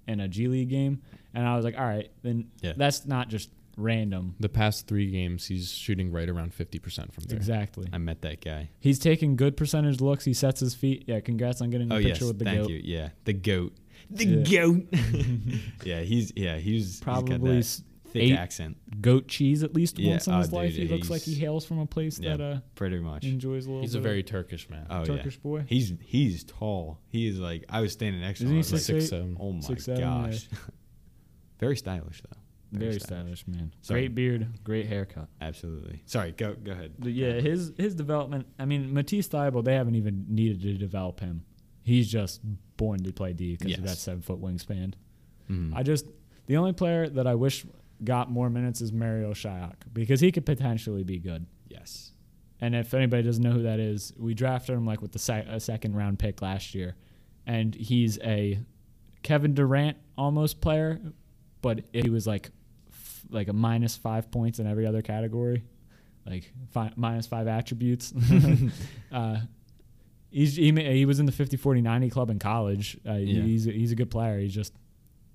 [0.09, 1.03] in a G League game,
[1.35, 2.73] and I was like, all right, then Yeah.
[2.77, 4.35] that's not just random.
[4.41, 7.37] the past three games he's shooting right around fifty percent from there.
[7.37, 7.87] Exactly.
[7.93, 8.71] I met that guy.
[8.81, 10.25] He's taking good percentage looks.
[10.25, 11.05] He sets his feet.
[11.07, 12.71] Yeah, congrats on getting a Oh picture yes, with the thank goat.
[12.71, 12.81] you.
[12.85, 13.75] Yeah, the goat.
[14.11, 14.61] The Yeah.
[14.63, 14.87] goat.
[15.85, 18.77] yeah, he's yeah he's Probably he's got that thick accent.
[19.01, 20.73] goat cheese at least Yeah, once in oh, his life.
[20.75, 23.25] he looks like he hails from a place Yeah, that uh, pretty much.
[23.25, 23.81] enjoys a little.
[23.83, 24.87] He's a very Turkish man.
[24.89, 25.65] Oh Turkish yeah, boy.
[25.67, 27.01] he's he's tall.
[27.09, 28.55] He is like I was standing next to Isn't him.
[28.55, 29.37] He was like, six, Six seven.
[29.41, 30.49] oh my six, seven, gosh,
[31.59, 32.37] very stylish though.
[32.79, 33.73] Very stylish man.
[33.83, 34.03] Sorry.
[34.03, 35.29] Great beard, great haircut.
[35.41, 36.03] Absolutely.
[36.07, 36.93] Sorry, go go ahead.
[37.03, 38.47] Yeah, his his development.
[38.59, 41.45] I mean, Matisse Thybulle, they haven't even needed to develop him.
[41.83, 42.41] He's just
[42.77, 43.91] born to play D because of Yes.
[43.91, 44.95] that seven foot wingspan.
[45.51, 45.75] Mhm.
[45.75, 46.07] I just
[46.47, 47.65] the only player that I wish
[48.03, 51.47] got more minutes is Mario Shayok because he could potentially be good.
[51.69, 52.11] yes.
[52.61, 55.47] And if anybody doesn't know who that is, we drafted him like with the sec-
[55.49, 56.95] a second round pick last year,
[57.47, 58.61] and he's a
[59.23, 61.01] Kevin Durant almost player,
[61.63, 62.51] but he was like
[63.31, 65.65] like a minus five points in every other category,
[66.27, 68.13] like fi- minus five attributes.
[69.13, 69.39] uh,
[70.31, 72.97] he's, he, he was in the 50 40 90 club in college.
[73.07, 73.43] Uh, Yeah.
[73.43, 74.39] He's a, he's a good player.
[74.39, 74.73] He just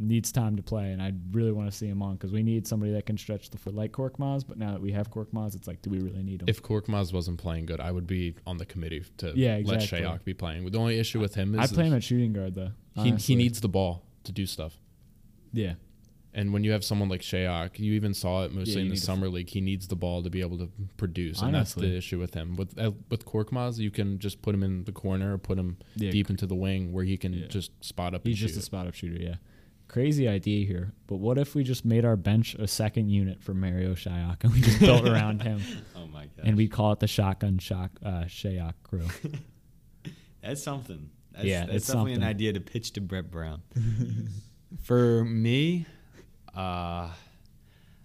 [0.01, 2.65] needs time to play, and I really want to see him on because we need
[2.65, 4.45] somebody that can stretch the foot like Korkmaz.
[4.47, 6.47] But now that we have Korkmaz, it's like, do we really need him?
[6.47, 9.99] If Korkmaz wasn't playing good, I would be on the committee to Yeah, let exactly.
[10.01, 10.69] Shayok be playing.
[10.71, 12.71] The only issue with him is I play him at shooting guard though.
[13.03, 14.77] he, he needs the ball to do stuff.
[15.51, 15.73] yeah.
[16.33, 18.93] And when you have someone like Shayok, you even saw it mostly Yeah, in the
[18.93, 19.49] need to- summer league.
[19.49, 22.55] He needs the ball to be able to produce, and that's the issue with him.
[22.55, 25.77] With uh, with Korkmaz, you can just put him in the corner or put him
[25.95, 27.47] Yeah, deep into the wing where he can Yeah.
[27.47, 28.21] just spot up.
[28.27, 28.59] He's and just shoot.
[28.59, 29.19] a spot up shooter.
[29.21, 29.35] Yeah.
[29.87, 33.55] Crazy idea here, but what if we just made our bench a second unit for
[33.55, 35.59] Mario Shayok and we just built around him
[35.95, 36.45] Oh my god.
[36.45, 39.07] and we call it the shotgun shock uh, Shayok crew?
[40.43, 41.09] That's something.
[41.31, 43.61] That's, Yeah, that's it's definitely an idea to pitch to Brett Brown.
[44.83, 45.85] For me,
[46.55, 47.09] uh,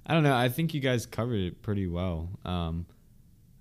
[0.07, 0.37] I don't know.
[0.37, 2.28] I think you guys covered it pretty well.
[2.44, 2.87] Um,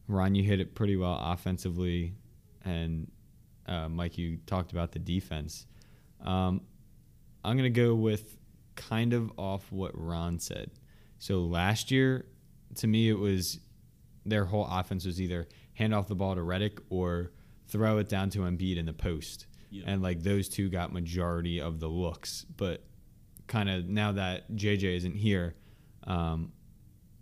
[0.08, 2.14] Ron, you hit it pretty well offensively,
[2.66, 3.10] and
[3.68, 5.66] uh, Mike, you talked about the defense.
[6.24, 6.62] Um,
[7.44, 8.38] I'm gonna go with
[8.76, 10.72] kind of off what Ron said.
[11.20, 12.26] So last year,
[12.76, 13.60] to me, it was
[14.26, 17.32] their whole offense was either hand off the ball to Redick or
[17.68, 19.48] throw it down to Embiid in the post.
[19.88, 22.46] And like those two got majority of the looks.
[22.58, 22.84] But
[23.54, 25.54] kind of now that JJ isn't here,
[26.08, 26.52] um,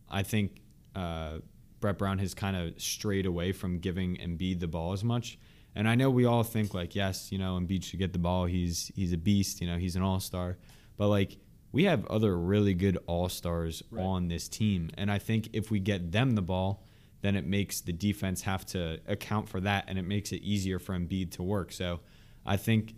[0.09, 0.61] I think
[0.95, 1.39] uh,
[1.81, 5.37] Brett Brown has kind of strayed away from giving Embiid the ball as much.
[5.75, 8.45] And I know we all think like, yes, you know, Embiid should get the ball.
[8.45, 9.61] He's he's a beast.
[9.61, 10.57] You know, he's an all star.
[10.97, 11.37] But like
[11.73, 14.03] we have other really good all stars Right.
[14.03, 16.85] on this team, and I think if we get them the ball,
[17.21, 20.79] then it makes the defense have to account for that, and it makes it easier
[20.79, 21.71] for Embiid to work.
[21.71, 21.99] So
[22.45, 22.95] I think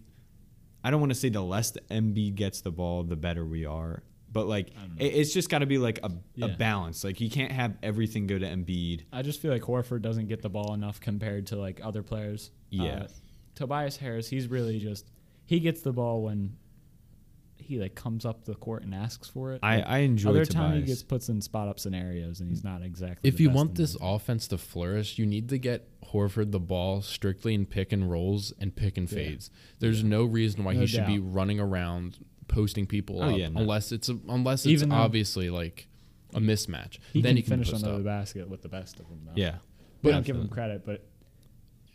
[0.83, 3.65] I don't want to say the less the Embiid gets the ball, the better we
[3.65, 5.05] are, But like, I don't know.
[5.05, 6.47] it, it's just got to be like a, Yeah.
[6.47, 7.03] a balance.
[7.03, 9.03] Like you can't have everything go to Embiid.
[9.13, 12.51] I just feel like Horford doesn't get the ball enough compared to like other players.
[12.69, 12.83] Yeah.
[13.03, 13.07] Uh,
[13.55, 15.09] Tobias Harris, he's really just
[15.45, 16.57] he gets the ball when
[17.63, 19.59] he like comes up the court and asks for it.
[19.63, 20.53] I, Like, I enjoy other Tobias.
[20.53, 23.27] time he gets puts in spot up scenarios and he's not exactly.
[23.27, 26.59] If the you best want this offense to flourish, you need to get Horford the
[26.59, 29.15] ball strictly in pick and rolls and pick and Yeah.
[29.17, 29.49] fades.
[29.79, 33.49] There's no reason why No he should be running around posting people Oh, up yeah,
[33.49, 33.61] no.
[33.61, 35.87] unless it's a, unless it's Even obviously like
[36.35, 36.97] a mismatch.
[37.13, 37.99] he then can he can finish post under up.
[37.99, 39.21] the basket with the best of them.
[39.25, 39.31] Though.
[39.35, 39.55] yeah,
[40.01, 41.12] we But- don't give him credit, but he's-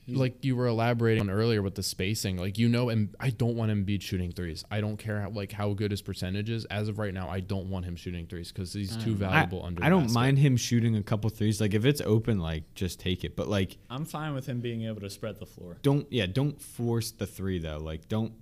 [0.08, 3.56] like you were elaborating on earlier with the spacing, like you know, and I don't
[3.56, 4.64] want Embiid shooting threes.
[4.70, 6.64] I don't care how like how good his percentage is.
[6.66, 9.18] As of right now, I don't want him shooting threes because he's too mm.
[9.18, 9.84] valuable I, under.
[9.84, 10.14] I don't basket.
[10.14, 11.60] mind him shooting a couple threes.
[11.60, 13.36] Like if it's open, like just take it.
[13.36, 15.78] But like I'm fine with him being able to spread the floor.
[15.82, 17.78] don't yeah don't force the three though.
[17.78, 18.32] Like don't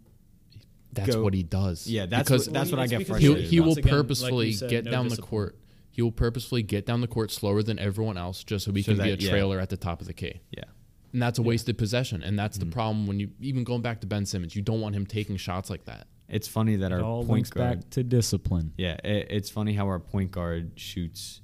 [0.92, 1.86] That's go- what he does.
[1.86, 3.50] yeah that's because what that's Well, what I get because he frustrated.
[3.50, 5.58] he will Once again, like purposefully said, get no down the court.
[5.90, 8.92] He will purposefully get down the court slower than everyone else just so he So
[8.94, 9.30] can be a that- yeah.
[9.30, 10.40] trailer at the top of the key.
[10.50, 10.64] yeah
[11.16, 11.48] And that's a Yeah.
[11.48, 12.22] wasted possession.
[12.22, 12.68] And that's Mm-hmm.
[12.68, 15.38] the problem when you even going back to Ben Simmons, you don't want him taking
[15.38, 16.06] shots like that.
[16.28, 18.72] it's funny that It our all point guard back to discipline.
[18.76, 21.40] yeah it, it's funny how our point guard shoots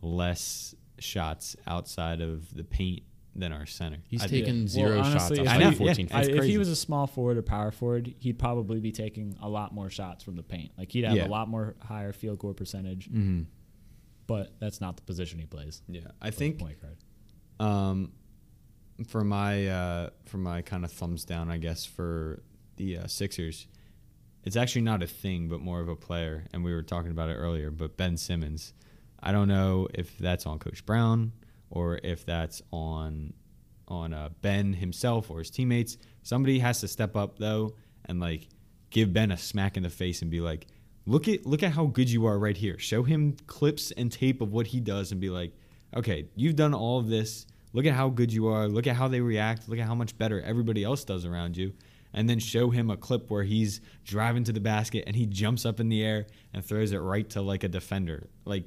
[0.00, 3.02] less shots outside of the paint
[3.36, 3.98] than our center.
[4.08, 6.16] He's I- taken Well, zero honestly, shots if I know, 14 yeah.
[6.16, 9.48] I, if he was a small forward or power forward, he'd probably be taking a
[9.48, 10.72] lot more shots from the paint.
[10.76, 11.26] Like he'd have Yeah.
[11.26, 13.10] a lot more higher field goal percentage.
[13.10, 13.46] Mhm.
[14.26, 15.82] But that's not the position he plays.
[15.88, 16.96] yeah I think point guard.
[17.60, 18.12] Um,
[19.04, 22.42] for my uh, for my kind of thumbs down, I guess for
[22.76, 23.66] the uh, Sixers,
[24.44, 26.46] it's actually not a thing, but more of a player.
[26.52, 27.70] And we were talking about it earlier.
[27.70, 28.72] But Ben Simmons,
[29.22, 31.32] I don't know if that's on Coach Brown
[31.70, 33.32] or if that's on
[33.88, 35.98] on uh, Ben himself or his teammates.
[36.22, 37.74] Somebody has to step up though
[38.06, 38.48] and like
[38.90, 40.66] give Ben a smack in the face and be like,
[41.06, 42.78] look at look at how good you are right here.
[42.78, 45.52] Show him clips and tape of what he does and be like,
[45.96, 47.46] okay, you've done all of this.
[47.72, 48.68] Look at how good you are.
[48.68, 49.68] Look at how they react.
[49.68, 51.72] Look at how much better everybody else does around you.
[52.12, 55.64] And then show him a clip where he's driving to the basket and he jumps
[55.64, 58.28] up in the air and throws it right to like a defender.
[58.44, 58.64] Like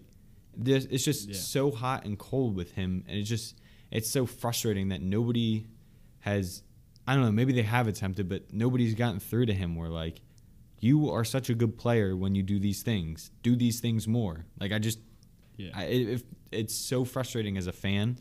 [0.57, 1.35] this, it's just Yeah.
[1.35, 3.59] so hot and cold with him, and it's just
[3.91, 5.67] it's so frustrating that nobody
[6.21, 6.63] has.
[7.07, 7.31] I don't know.
[7.31, 9.75] Maybe they have attempted, but nobody's gotten through to him.
[9.75, 10.21] Where like,
[10.79, 13.29] you are such a good player when you do these things.
[13.43, 14.45] Do these things more.
[14.59, 14.97] Like I just,
[15.57, 15.69] Yeah.
[15.75, 18.17] I, it, it's so frustrating as a fan.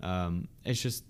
[0.00, 1.04] Um, it's just,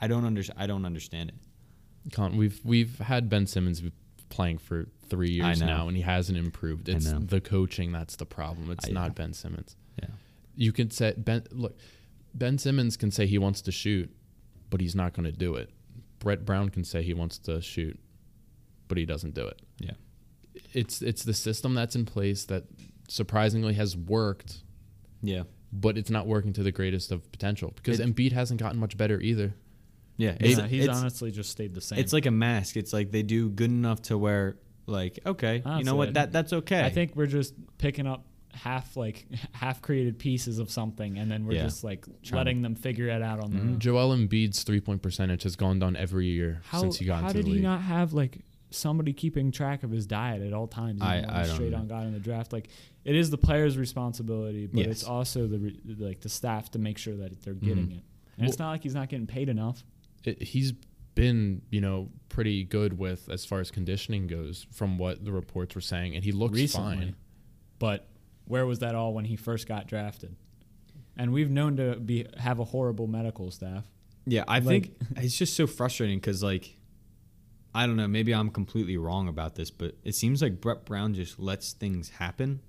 [0.00, 2.12] I don't under, I don't understand it.
[2.12, 3.82] Con, we've we've had Ben Simmons
[4.28, 6.88] playing for three years now, and he hasn't improved.
[6.88, 8.70] It's the coaching that's the problem.
[8.70, 9.76] It's I- not Ben Simmons.
[10.00, 10.08] Yeah.
[10.56, 11.44] You can say Ben.
[11.52, 11.78] Look,
[12.34, 14.10] Ben Simmons can say he wants to shoot,
[14.70, 15.70] but he's not going to do it.
[16.18, 17.98] Brett Brown can say he wants to shoot,
[18.88, 19.60] but he doesn't do it.
[19.78, 19.92] Yeah.
[20.72, 22.64] It's it's the system that's in place that
[23.08, 24.62] surprisingly has worked,
[25.22, 25.44] Yeah.
[25.72, 28.96] But it's not working to the greatest of potential because It- Embiid hasn't gotten much
[28.96, 29.54] better either.
[30.16, 30.36] Yeah.
[30.38, 31.98] He's, It's, he's it's, honestly just stayed the same.
[31.98, 32.76] it's like a mask.
[32.76, 34.56] It's like they do good enough to where,
[34.86, 36.14] like, okay, you know what?
[36.14, 36.84] That that's okay.
[36.84, 41.46] I think we're just picking up half like half created pieces of something and then
[41.46, 41.62] we're Yeah.
[41.62, 43.70] just like Trying letting them figure it out on their mm-hmm.
[43.74, 43.78] own.
[43.78, 47.28] Joel Embiid's three point percentage has gone down every year How, since he got how
[47.28, 47.62] into did the he league.
[47.62, 48.40] not have like
[48.72, 51.00] somebody keeping track of his diet at all times?
[51.02, 51.78] I- I don't straight know.
[51.78, 52.52] on got in the draft.
[52.52, 52.68] Like
[53.04, 56.98] it is the player's responsibility, but it's also the re- like the staff to make
[56.98, 57.96] sure that they're getting Mhm.
[57.98, 58.02] it.
[58.38, 59.84] And it's not like he's not getting paid enough.
[60.24, 60.72] it, he's
[61.16, 65.74] been, you know, pretty good with as far as conditioning goes, from what the reports
[65.74, 66.96] were saying, and he looks recently.
[66.96, 67.16] fine.
[67.78, 68.08] But
[68.46, 70.36] where was that all when he first got drafted?
[71.16, 73.84] And we've known to be have a horrible medical staff.
[74.26, 76.76] Yeah, I Like- think it's just so frustrating because, like,
[77.74, 81.14] I don't know, maybe I'm completely wrong about this, but it seems like Brett Brown
[81.14, 82.60] just lets things happen,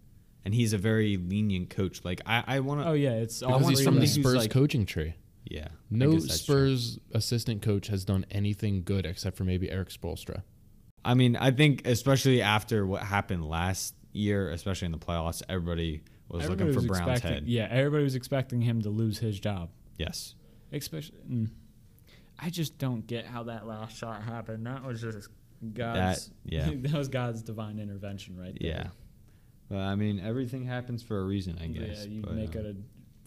[0.45, 2.05] and he's a very lenient coach.
[2.05, 2.87] Like, I, I want to.
[2.89, 5.15] Oh yeah, it's all Because he's from the Spurs like- coaching tree.
[5.45, 6.55] yeah, No guess that's true.
[6.77, 10.43] Spurs assistant coach has done anything good except for maybe Erik Spoelstra.
[11.05, 16.01] I mean, I think especially after what happened last year, especially in the playoffs, everybody
[16.29, 17.43] was Everybody looking for was Brown's head.
[17.45, 19.69] Yeah, everybody was expecting him to lose his job.
[19.97, 20.35] Yes.
[20.71, 21.49] Especially, mm.
[22.39, 24.65] I just don't get how that last shot happened.
[24.65, 25.29] That was just
[25.73, 26.31] God's.
[26.43, 26.69] yeah.
[26.75, 28.71] that was God's divine intervention, right there.
[28.71, 28.87] Yeah.
[29.69, 32.05] Well, I mean, everything happens for a reason, I guess.
[32.05, 32.73] Yeah, you but, make uh, a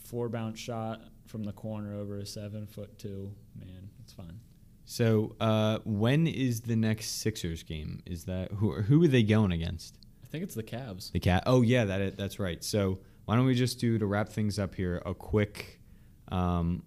[0.05, 3.33] four bounce shot from the corner over a seven foot two.
[3.59, 4.39] Man, it's fine.
[4.85, 8.01] So, uh, when is the next Sixers game?
[8.07, 8.73] Is that who?
[8.83, 9.99] Who are they going against?
[10.23, 11.13] I think it's the Cavs.
[11.13, 11.45] The cat.
[11.47, 12.63] Oh yeah, that that's right.
[12.63, 15.81] So why don't we just do to wrap things up here a quick
[16.29, 16.85] um,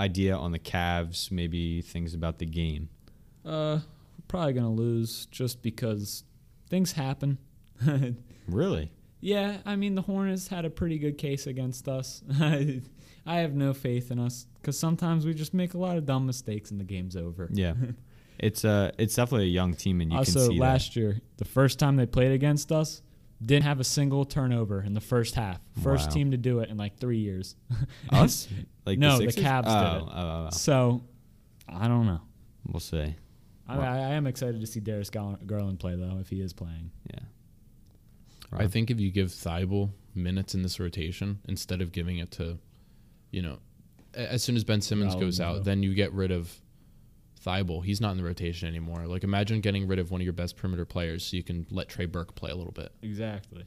[0.00, 2.88] idea on the Cavs, maybe things about the game.
[3.44, 3.78] Uh,
[4.16, 6.24] we're probably gonna lose just because
[6.68, 7.38] things happen.
[8.48, 8.90] Really?
[9.20, 12.22] Yeah, I mean the Hornets had a pretty good case against us.
[12.40, 12.80] I
[13.26, 16.70] have no faith in us because sometimes we just make a lot of dumb mistakes
[16.70, 17.48] and the game's over.
[17.52, 17.74] Yeah,
[18.38, 21.44] it's uh it's definitely a young team, and you also, can see last year, the
[21.44, 23.02] first time they played against us,
[23.44, 25.60] didn't have a single turnover in the first half.
[25.82, 26.14] First Wow.
[26.14, 27.56] team to do it in like three years.
[28.10, 28.48] us.
[28.84, 29.44] Like No, the Sixers?
[29.44, 30.02] Cavs did oh, it.
[30.02, 30.50] Oh, oh, oh.
[30.50, 31.02] so,
[31.68, 32.20] I don't know.
[32.66, 33.14] we'll see.
[33.66, 33.84] I, Wow.
[33.84, 36.90] I, I am excited to see Darius Garland play though, if he is playing.
[37.12, 37.20] Yeah.
[38.52, 42.58] I think if you give Thybulle minutes in this rotation instead of giving it to,
[43.30, 43.58] you know,
[44.14, 45.58] as soon as Ben Simmons Raul goes Neto.
[45.58, 46.52] out, then you get rid of
[47.44, 47.84] Thybulle.
[47.84, 49.06] He's not in the rotation anymore.
[49.06, 51.88] Like imagine getting rid of one of your best perimeter players so you can let
[51.88, 52.92] Trey Burke play a little bit.
[53.02, 53.64] Exactly.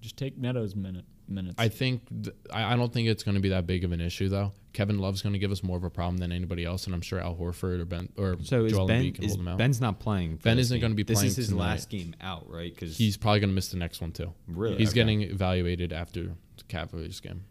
[0.00, 1.56] Just take Neto's minute minutes.
[1.58, 4.00] I think th- I I don't think it's going to be that big of an
[4.00, 4.52] issue though.
[4.72, 7.02] Kevin Love's going to give us more of a problem than anybody else, and I'm
[7.02, 9.58] sure Al Horford or Ben or So Joel Ben Embiid can is hold him out.
[9.58, 10.36] Ben's not playing.
[10.36, 10.80] Ben isn't game.
[10.80, 11.60] gonna be This playing is his tonight.
[11.60, 12.72] last game out, right?
[12.74, 14.32] Because He's probably going to miss the next one too.
[14.48, 14.94] really He's Okay.
[15.00, 16.22] getting evaluated after
[16.56, 17.44] the Cavaliers game.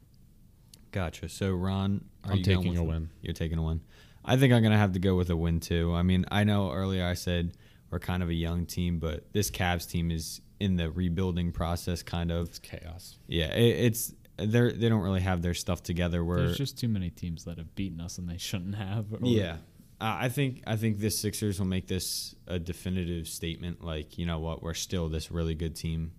[0.91, 1.29] Gotcha.
[1.29, 3.09] So Ron, are I'm you going taking with a win.
[3.21, 3.81] You're taking a win.
[4.29, 5.93] I think I'm gonna have to go with a win too.
[5.93, 7.57] I mean, I know earlier I said
[7.89, 12.03] we're kind of a young team, but this Cavs team is in the rebuilding process,
[12.03, 12.47] kind of.
[12.49, 13.17] It's chaos.
[13.27, 16.23] Yeah, it, it's they they don't really have their stuff together.
[16.23, 19.07] Where There's just too many teams that have beaten us and they shouldn't have.
[19.21, 19.53] yeah,
[19.99, 23.83] uh, I think I think this Sixers will make this a definitive statement.
[23.83, 26.11] Like, you know what, we're still this really good team.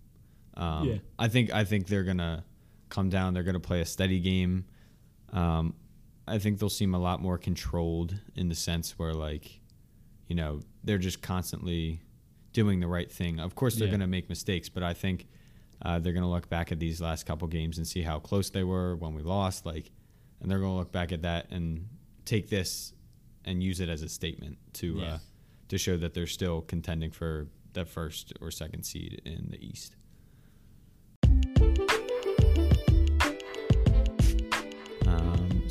[0.54, 0.96] Um, Yeah.
[1.16, 2.44] I think I think they're gonna
[2.88, 3.34] come down.
[3.34, 4.64] They're gonna play a steady game.
[5.32, 5.74] Um,
[6.31, 9.61] I think they'll seem a lot more controlled in the sense where like,
[10.28, 12.01] you know, they're just constantly
[12.53, 13.41] doing the right thing.
[13.41, 13.93] Of course, they're Yeah.
[13.95, 15.26] gonna make mistakes, but I think
[15.83, 18.64] uh, they're gonna look back at these last couple games and see how close they
[18.64, 19.64] were when we lost.
[19.66, 19.91] Like,
[20.41, 21.89] and they're gonna look back at that and
[22.24, 22.93] take this
[23.45, 25.14] and use it as a statement to Yeah.
[25.14, 25.18] uh,
[25.68, 29.95] to show that they're still contending for the first or second seed in the East.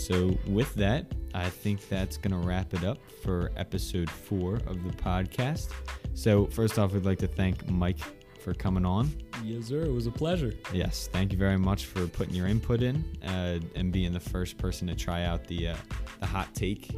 [0.09, 4.91] So with that, I think that's gonna wrap it up for episode four of the
[5.03, 5.69] podcast.
[6.13, 7.99] So first off, we'd like to thank Mike
[8.41, 9.11] for coming on.
[9.43, 9.81] Yes, sir.
[9.85, 10.53] It was a pleasure.
[10.73, 14.57] Yes, thank you very much for putting your input in uh, and being the first
[14.57, 15.75] person to try out the uh,
[16.19, 16.89] the hot take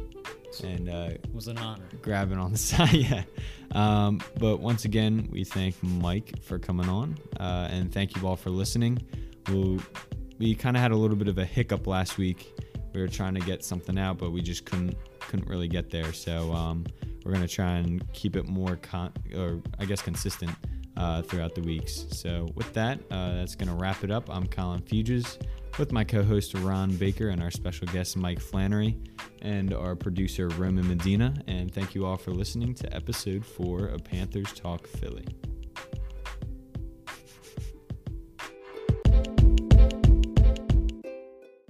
[0.64, 1.88] and uh, It was an honor.
[2.02, 2.92] grabbing on the side.
[2.92, 3.22] yeah.
[3.72, 8.36] Um, but once again, we thank Mike for coming on, uh, and thank you all
[8.36, 9.00] for listening.
[9.48, 9.80] We'll,
[10.38, 12.52] we kind of had a little bit of a hiccup last week.
[12.94, 16.12] We were trying to get something out, but we just couldn't couldn't really get there.
[16.12, 16.84] So um,
[17.24, 20.50] we're gonna try and keep it more con, or I guess consistent
[20.96, 22.06] uh, throughout the weeks.
[22.10, 24.28] So with that, uh, that's gonna wrap it up.
[24.28, 25.38] I'm Colin Fuges
[25.78, 28.98] with my co-host Ron Baker and our special guest Mike Flannery
[29.40, 31.34] and our producer Roman Medina.
[31.46, 35.26] And thank you all for listening to episode four of Panthers Talk Philly.